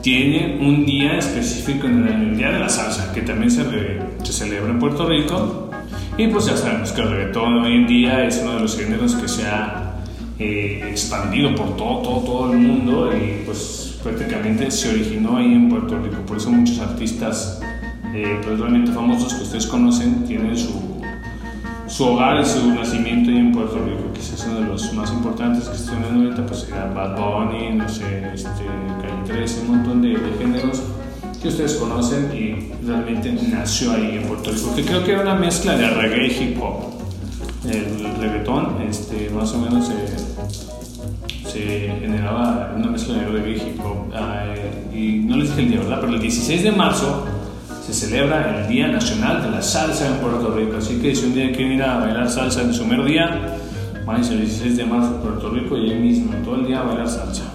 tiene 0.00 0.58
un 0.60 0.86
día 0.86 1.18
específico 1.18 1.88
en 1.88 2.06
el, 2.06 2.36
Día 2.36 2.52
de 2.52 2.60
la 2.60 2.68
Salsa, 2.68 3.12
que 3.12 3.22
también 3.22 3.50
se 3.50 3.64
celebra 4.32 4.70
en 4.70 4.78
Puerto 4.78 5.08
Rico. 5.08 5.65
Y 6.18 6.28
pues 6.28 6.46
ya 6.46 6.56
sabemos 6.56 6.92
que 6.92 7.02
el 7.02 7.10
reggaetón 7.10 7.58
hoy 7.58 7.74
en 7.74 7.86
día 7.86 8.24
es 8.24 8.40
uno 8.42 8.54
de 8.54 8.60
los 8.60 8.78
géneros 8.78 9.14
que 9.16 9.28
se 9.28 9.46
ha 9.46 9.96
eh, 10.38 10.82
expandido 10.88 11.54
por 11.54 11.76
todo, 11.76 11.98
todo, 11.98 12.20
todo 12.20 12.52
el 12.52 12.58
mundo 12.58 13.10
y 13.14 13.42
pues 13.44 13.98
prácticamente 14.02 14.70
se 14.70 14.88
originó 14.88 15.36
ahí 15.36 15.52
en 15.52 15.68
Puerto 15.68 15.98
Rico. 15.98 16.16
Por 16.26 16.38
eso 16.38 16.50
muchos 16.50 16.78
artistas 16.78 17.60
eh, 18.14 18.40
pues, 18.42 18.58
realmente 18.58 18.92
famosos 18.92 19.34
que 19.34 19.42
ustedes 19.42 19.66
conocen 19.66 20.24
tienen 20.24 20.56
su, 20.56 21.02
su 21.86 22.04
hogar 22.04 22.40
y 22.40 22.46
su 22.46 22.66
nacimiento 22.74 23.30
ahí 23.30 23.36
en 23.36 23.52
Puerto 23.52 23.76
Rico. 23.84 24.10
Quizás 24.14 24.46
uno 24.48 24.60
de 24.60 24.66
los 24.68 24.94
más 24.94 25.12
importantes 25.12 25.68
que 25.68 25.76
estoy 25.76 25.98
viendo 25.98 26.24
ahorita 26.24 26.46
pues 26.46 26.60
sería 26.60 26.86
Bad 26.86 27.14
Bunny, 27.18 27.76
no 27.76 27.86
sé, 27.90 28.30
este, 28.32 28.64
Calle 29.02 29.22
13, 29.26 29.60
un 29.60 29.68
montón 29.68 30.00
de 30.00 30.16
géneros 30.38 30.82
que 31.46 31.52
ustedes 31.52 31.74
conocen 31.74 32.32
y 32.34 32.72
realmente 32.84 33.32
nació 33.32 33.92
ahí 33.92 34.18
en 34.20 34.24
Puerto 34.24 34.50
Rico. 34.50 34.74
Que 34.74 34.82
creo 34.82 35.04
que 35.04 35.12
era 35.12 35.22
una 35.22 35.36
mezcla 35.36 35.76
de 35.76 35.88
reggae 35.88 36.26
y 36.26 36.42
hip 36.42 36.62
hop 36.62 36.96
el 37.70 38.16
reggaetón 38.20 38.82
este, 38.88 39.28
más 39.30 39.52
o 39.52 39.58
menos 39.58 39.90
se, 41.50 41.92
generaba 42.00 42.74
una 42.76 42.88
mezcla 42.88 43.14
de 43.14 43.26
reggae 43.26 43.56
hip 43.56 43.80
hop. 43.84 44.12
y 44.94 45.20
no 45.20 45.36
les 45.36 45.50
dije 45.50 45.62
el 45.62 45.70
día, 45.70 45.80
¿verdad? 45.80 45.98
Pero 46.00 46.14
el 46.14 46.20
16 46.20 46.62
de 46.64 46.72
marzo 46.72 47.24
se 47.84 47.92
celebra 47.92 48.62
el 48.62 48.68
Día 48.68 48.88
Nacional 48.88 49.42
de 49.42 49.50
la 49.50 49.62
Salsa 49.62 50.08
en 50.08 50.14
Puerto 50.14 50.50
Rico. 50.50 50.76
Así 50.78 50.98
que 51.00 51.14
si 51.14 51.26
un 51.26 51.34
día 51.34 51.52
quieren 51.52 51.74
ir 51.74 51.82
a 51.82 51.98
bailar 51.98 52.28
salsa 52.28 52.62
en 52.62 52.74
su 52.74 52.84
mero 52.84 53.04
día, 53.04 53.56
váyanse 54.04 54.34
el 54.34 54.40
16 54.40 54.76
de 54.76 54.84
marzo 54.84 55.16
a 55.16 55.22
Puerto 55.22 55.50
Rico 55.50 55.76
y 55.76 55.90
ahí 55.90 55.98
mismo, 55.98 56.32
todo 56.44 56.56
el 56.56 56.66
día 56.66 56.80
a 56.80 56.82
bailar 56.82 57.08
salsa. 57.08 57.45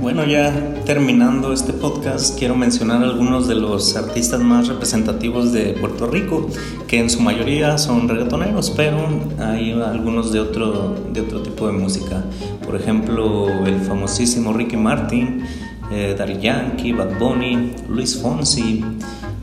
Bueno, 0.00 0.24
ya 0.24 0.52
terminando 0.84 1.52
este 1.52 1.72
podcast, 1.72 2.36
quiero 2.36 2.56
mencionar 2.56 3.04
algunos 3.04 3.46
de 3.46 3.54
los 3.54 3.94
artistas 3.94 4.40
más 4.40 4.66
representativos 4.66 5.52
de 5.52 5.74
Puerto 5.74 6.08
Rico, 6.08 6.48
que 6.88 6.98
en 6.98 7.08
su 7.08 7.20
mayoría 7.20 7.78
son 7.78 8.08
reggaetoneros, 8.08 8.70
pero 8.70 8.98
hay 9.38 9.70
algunos 9.70 10.32
de 10.32 10.40
otro, 10.40 10.96
de 11.12 11.20
otro 11.20 11.42
tipo 11.42 11.68
de 11.68 11.74
música. 11.74 12.24
Por 12.66 12.74
ejemplo, 12.74 13.64
el 13.64 13.80
famosísimo 13.82 14.52
Ricky 14.52 14.76
Martin, 14.76 15.44
eh, 15.92 16.16
Daddy 16.18 16.40
Yankee, 16.40 16.92
Bad 16.92 17.20
Bunny, 17.20 17.70
Luis 17.88 18.20
Fonsi, 18.20 18.84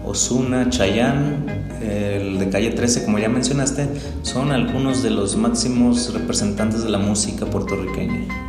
Osuna, 0.05 0.69
Chayanne, 0.69 1.45
el 1.82 2.39
de 2.39 2.49
Calle 2.49 2.71
13, 2.71 3.05
como 3.05 3.19
ya 3.19 3.29
mencionaste, 3.29 3.88
son 4.23 4.51
algunos 4.51 5.01
de 5.01 5.12
los 5.12 5.38
máximos 5.38 6.13
representantes 6.13 6.84
de 6.84 6.89
la 6.89 6.97
música 6.97 7.45
puertorriqueña 7.45 8.49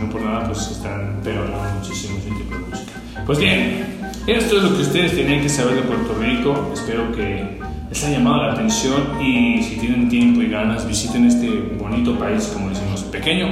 no 0.00 0.10
por 0.10 0.22
nada 0.22 0.46
pues 0.46 0.70
están 0.70 1.20
pegando 1.22 1.56
muchísimo 1.76 2.18
ese 2.18 2.30
tipo 2.30 2.54
de 2.54 2.60
música. 2.60 2.92
Pues 3.26 3.38
bien, 3.38 3.84
esto 4.26 4.56
es 4.56 4.62
lo 4.62 4.76
que 4.76 4.82
ustedes 4.82 5.14
tenían 5.14 5.42
que 5.42 5.48
saber 5.48 5.76
de 5.76 5.82
Puerto 5.82 6.14
Rico. 6.18 6.70
Espero 6.72 7.12
que 7.12 7.60
les 7.88 8.04
haya 8.04 8.18
llamado 8.18 8.44
la 8.44 8.52
atención 8.52 9.20
y 9.20 9.62
si 9.62 9.76
tienen 9.76 10.08
tiempo 10.08 10.40
y 10.42 10.48
ganas 10.48 10.86
visiten 10.86 11.26
este 11.26 11.76
bonito 11.78 12.18
país, 12.18 12.50
como 12.54 12.70
decimos, 12.70 13.02
pequeño 13.04 13.48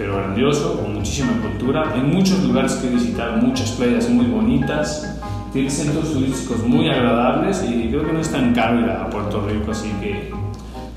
pero 0.00 0.16
grandioso, 0.16 0.80
con 0.80 0.94
muchísima 0.94 1.32
cultura. 1.42 1.92
Hay 1.92 2.00
muchos 2.00 2.42
lugares 2.42 2.72
que 2.76 2.88
visitar, 2.88 3.36
muchas 3.42 3.72
playas 3.72 4.08
muy 4.08 4.24
bonitas. 4.24 5.20
Tiene 5.52 5.68
centros 5.68 6.14
turísticos 6.14 6.66
muy 6.66 6.88
agradables 6.88 7.62
y 7.68 7.88
creo 7.88 8.06
que 8.06 8.12
no 8.14 8.20
es 8.20 8.32
tan 8.32 8.54
caro 8.54 8.80
ir 8.80 8.88
a 8.88 9.10
Puerto 9.10 9.46
Rico, 9.46 9.72
así 9.72 9.90
que 10.00 10.32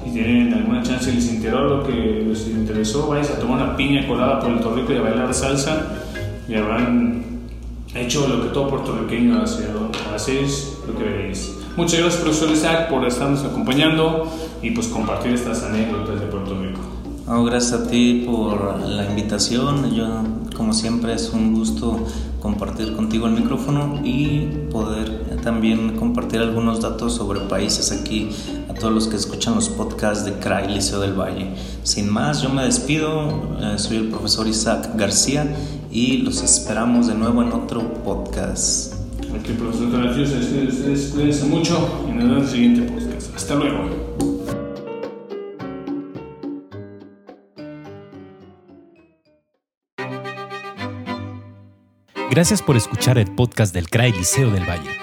si 0.04 0.12
tienen 0.12 0.54
alguna 0.54 0.84
chance 0.84 1.10
y 1.12 1.16
les 1.16 1.34
interesó 1.34 1.62
lo 1.62 1.84
que 1.84 2.26
les 2.28 2.48
interesó, 2.48 3.08
vais 3.08 3.30
a 3.30 3.40
tomar 3.40 3.64
una 3.64 3.76
piña 3.76 4.08
colada 4.08 4.40
por 4.40 4.52
Puerto 4.52 4.76
Rico 4.76 4.94
y 4.94 4.98
a 4.98 5.02
bailar 5.02 5.34
salsa 5.34 6.04
y 6.48 6.56
habrán 6.56 7.24
hecho 7.96 8.28
lo 8.28 8.42
que 8.42 8.50
todo 8.50 8.70
puertorriqueño 8.70 9.42
hace, 9.42 9.68
hacéis 10.14 10.78
lo 10.88 10.98
que 10.98 11.04
veréis. 11.04 11.58
Muchas 11.76 12.00
gracias 12.00 12.22
profesor 12.22 12.52
Isaac 12.52 12.90
por 12.90 13.06
estarnos 13.06 13.44
acompañando 13.44 14.32
y 14.62 14.72
pues 14.72 14.88
compartir 14.88 15.34
estas 15.34 15.64
anécdotas 15.64 16.20
de 16.20 16.28
Puerto 16.28 16.56
Rico. 16.60 17.46
gracias 17.46 17.74
a 17.74 17.88
ti 17.88 18.24
por 18.26 18.80
la 18.82 19.06
invitación. 19.06 19.94
Yo, 19.94 20.24
como 20.56 20.74
siempre, 20.74 21.14
es 21.14 21.32
un 21.32 21.54
gusto 21.54 22.06
compartir 22.42 22.96
contigo 22.96 23.28
el 23.28 23.34
micrófono 23.34 24.02
y 24.04 24.42
poder 24.72 25.23
también 25.44 25.98
compartir 25.98 26.40
algunos 26.40 26.82
datos 26.82 27.14
sobre 27.16 27.42
países 27.42 27.92
aquí 27.92 28.30
a 28.70 28.74
todos 28.74 28.94
los 28.94 29.08
que 29.08 29.18
escuchan 29.18 29.56
los 29.56 29.70
podcasts 29.70 30.26
de 30.26 30.34
CRAI 30.34 30.74
Liceo 30.74 31.00
del 31.02 31.14
Valle. 31.14 31.50
Sin 31.84 32.10
más, 32.10 32.42
yo 32.42 32.50
me 32.50 32.64
despido. 32.64 33.58
Eh, 33.62 33.78
soy 33.78 33.98
el 33.98 34.10
profesor 34.10 34.48
Isaac 34.48 34.92
García 34.96 35.54
y 35.92 36.20
los 36.20 36.42
esperamos 36.42 37.08
de 37.08 37.16
nuevo 37.16 37.42
en 37.44 37.52
otro 37.52 37.94
podcast. 38.04 38.94
Aquí, 39.36 39.54
profesor 39.54 39.92
García, 39.92 40.24
ustedes 40.24 41.12
cuídense 41.14 41.46
mucho 41.46 42.06
y 42.08 42.12
nos 42.12 42.24
vemos 42.24 42.38
en 42.38 42.44
el 42.44 42.50
siguiente 42.50 42.82
podcast. 42.94 43.36
Hasta 43.36 43.56
luego. 43.56 44.34
Gracias 52.34 52.64
por 52.64 52.76
escuchar 52.76 53.20
el 53.20 53.30
podcast 53.36 53.76
del 53.76 53.90
CRAI 53.90 54.12
Liceo 54.14 54.50
del 54.50 54.68
Valle. 54.68 55.03